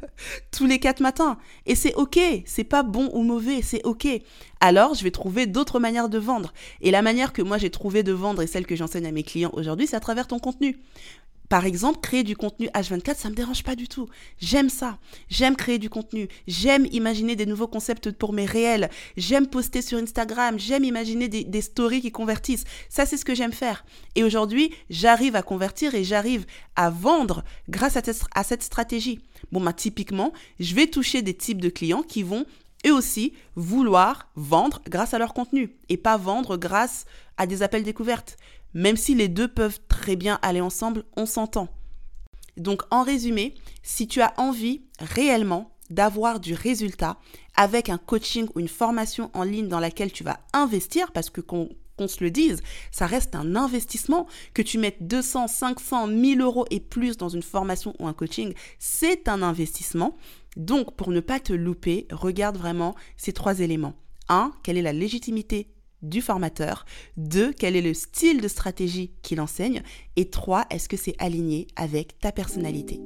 tous 0.50 0.66
les 0.66 0.78
quatre 0.78 1.00
matins. 1.00 1.38
Et 1.66 1.74
c'est 1.74 1.94
ok, 1.94 2.18
c'est 2.46 2.64
pas 2.64 2.82
bon 2.82 3.10
ou 3.12 3.22
mauvais, 3.22 3.62
c'est 3.62 3.84
ok. 3.84 4.06
Alors, 4.60 4.94
je 4.94 5.04
vais 5.04 5.10
trouver 5.10 5.46
d'autres 5.46 5.78
manières 5.78 6.08
de 6.08 6.18
vendre. 6.18 6.52
Et 6.80 6.90
la 6.90 7.02
manière 7.02 7.32
que 7.32 7.42
moi 7.42 7.58
j'ai 7.58 7.70
trouvé 7.70 8.02
de 8.02 8.12
vendre 8.12 8.42
et 8.42 8.46
celle 8.46 8.66
que 8.66 8.76
j'enseigne 8.76 9.06
à 9.06 9.12
mes 9.12 9.22
clients 9.22 9.50
aujourd'hui, 9.52 9.86
c'est 9.86 9.96
à 9.96 10.00
travers 10.00 10.26
ton 10.26 10.38
contenu. 10.38 10.78
Par 11.54 11.66
exemple, 11.66 12.00
créer 12.00 12.24
du 12.24 12.36
contenu 12.36 12.66
H24, 12.74 13.14
ça 13.14 13.30
me 13.30 13.36
dérange 13.36 13.62
pas 13.62 13.76
du 13.76 13.86
tout. 13.86 14.08
J'aime 14.40 14.68
ça. 14.68 14.98
J'aime 15.28 15.54
créer 15.54 15.78
du 15.78 15.88
contenu. 15.88 16.26
J'aime 16.48 16.84
imaginer 16.90 17.36
des 17.36 17.46
nouveaux 17.46 17.68
concepts 17.68 18.10
pour 18.10 18.32
mes 18.32 18.44
réels. 18.44 18.90
J'aime 19.16 19.46
poster 19.46 19.80
sur 19.80 19.98
Instagram. 19.98 20.58
J'aime 20.58 20.82
imaginer 20.82 21.28
des, 21.28 21.60
stories 21.60 22.00
qui 22.00 22.10
convertissent. 22.10 22.64
Ça, 22.88 23.06
c'est 23.06 23.16
ce 23.16 23.24
que 23.24 23.36
j'aime 23.36 23.52
faire. 23.52 23.84
Et 24.16 24.24
aujourd'hui, 24.24 24.74
j'arrive 24.90 25.36
à 25.36 25.42
convertir 25.42 25.94
et 25.94 26.02
j'arrive 26.02 26.44
à 26.74 26.90
vendre 26.90 27.44
grâce 27.68 27.96
à, 27.96 28.02
à 28.34 28.42
cette 28.42 28.64
stratégie. 28.64 29.20
Bon, 29.52 29.60
bah, 29.60 29.72
typiquement, 29.72 30.32
je 30.58 30.74
vais 30.74 30.88
toucher 30.88 31.22
des 31.22 31.34
types 31.34 31.60
de 31.60 31.68
clients 31.68 32.02
qui 32.02 32.24
vont 32.24 32.46
eux 32.84 32.92
aussi 32.92 33.32
vouloir 33.54 34.28
vendre 34.34 34.82
grâce 34.88 35.14
à 35.14 35.18
leur 35.18 35.34
contenu 35.34 35.76
et 35.88 35.98
pas 35.98 36.16
vendre 36.16 36.56
grâce 36.56 37.04
à 37.36 37.46
des 37.46 37.62
appels 37.62 37.84
découvertes. 37.84 38.36
Même 38.74 38.96
si 38.96 39.14
les 39.14 39.28
deux 39.28 39.48
peuvent 39.48 39.78
très 39.88 40.16
bien 40.16 40.38
aller 40.42 40.60
ensemble, 40.60 41.04
on 41.16 41.26
s'entend. 41.26 41.68
Donc 42.56 42.82
en 42.90 43.02
résumé, 43.02 43.54
si 43.82 44.06
tu 44.06 44.20
as 44.20 44.34
envie 44.36 44.82
réellement 44.98 45.72
d'avoir 45.90 46.40
du 46.40 46.54
résultat 46.54 47.18
avec 47.56 47.88
un 47.88 47.98
coaching 47.98 48.48
ou 48.54 48.60
une 48.60 48.68
formation 48.68 49.30
en 49.34 49.42
ligne 49.42 49.68
dans 49.68 49.80
laquelle 49.80 50.12
tu 50.12 50.24
vas 50.24 50.40
investir, 50.52 51.12
parce 51.12 51.30
que 51.30 51.40
qu'on 51.40 51.68
se 52.08 52.22
le 52.24 52.30
dise, 52.30 52.62
ça 52.90 53.06
reste 53.06 53.34
un 53.34 53.54
investissement, 53.54 54.26
que 54.54 54.62
tu 54.62 54.78
mettes 54.78 55.06
200, 55.06 55.48
500, 55.48 56.06
1000 56.08 56.40
euros 56.40 56.66
et 56.70 56.80
plus 56.80 57.16
dans 57.16 57.28
une 57.28 57.42
formation 57.42 57.94
ou 57.98 58.06
un 58.06 58.12
coaching, 58.12 58.54
c'est 58.78 59.28
un 59.28 59.42
investissement. 59.42 60.16
Donc 60.56 60.96
pour 60.96 61.10
ne 61.10 61.20
pas 61.20 61.40
te 61.40 61.52
louper, 61.52 62.06
regarde 62.10 62.56
vraiment 62.56 62.94
ces 63.16 63.32
trois 63.32 63.60
éléments. 63.60 63.94
1. 64.28 64.52
Quelle 64.62 64.78
est 64.78 64.82
la 64.82 64.92
légitimité 64.92 65.73
du 66.04 66.20
formateur. 66.20 66.84
Deux, 67.16 67.52
quel 67.52 67.76
est 67.76 67.82
le 67.82 67.94
style 67.94 68.40
de 68.40 68.48
stratégie 68.48 69.12
qu'il 69.22 69.40
enseigne. 69.40 69.82
Et 70.16 70.30
trois, 70.30 70.66
est-ce 70.70 70.88
que 70.88 70.96
c'est 70.96 71.16
aligné 71.18 71.66
avec 71.76 72.18
ta 72.18 72.32
personnalité. 72.32 73.00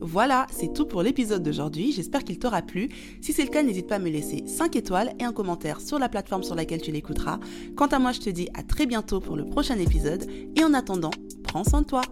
Voilà, 0.00 0.46
c'est 0.50 0.72
tout 0.72 0.86
pour 0.86 1.02
l'épisode 1.02 1.44
d'aujourd'hui. 1.44 1.92
J'espère 1.92 2.24
qu'il 2.24 2.38
t'aura 2.38 2.62
plu. 2.62 2.88
Si 3.20 3.32
c'est 3.32 3.44
le 3.44 3.50
cas, 3.50 3.62
n'hésite 3.62 3.86
pas 3.86 3.96
à 3.96 3.98
me 4.00 4.10
laisser 4.10 4.42
5 4.46 4.74
étoiles 4.74 5.12
et 5.20 5.24
un 5.24 5.32
commentaire 5.32 5.80
sur 5.80 5.98
la 5.98 6.08
plateforme 6.08 6.42
sur 6.42 6.56
laquelle 6.56 6.82
tu 6.82 6.90
l'écouteras. 6.90 7.38
Quant 7.76 7.86
à 7.86 8.00
moi, 8.00 8.10
je 8.10 8.20
te 8.20 8.30
dis 8.30 8.48
à 8.54 8.64
très 8.64 8.86
bientôt 8.86 9.20
pour 9.20 9.36
le 9.36 9.44
prochain 9.44 9.78
épisode. 9.78 10.26
Et 10.56 10.64
en 10.64 10.74
attendant, 10.74 11.12
prends 11.44 11.62
soin 11.62 11.82
de 11.82 11.86
toi. 11.86 12.02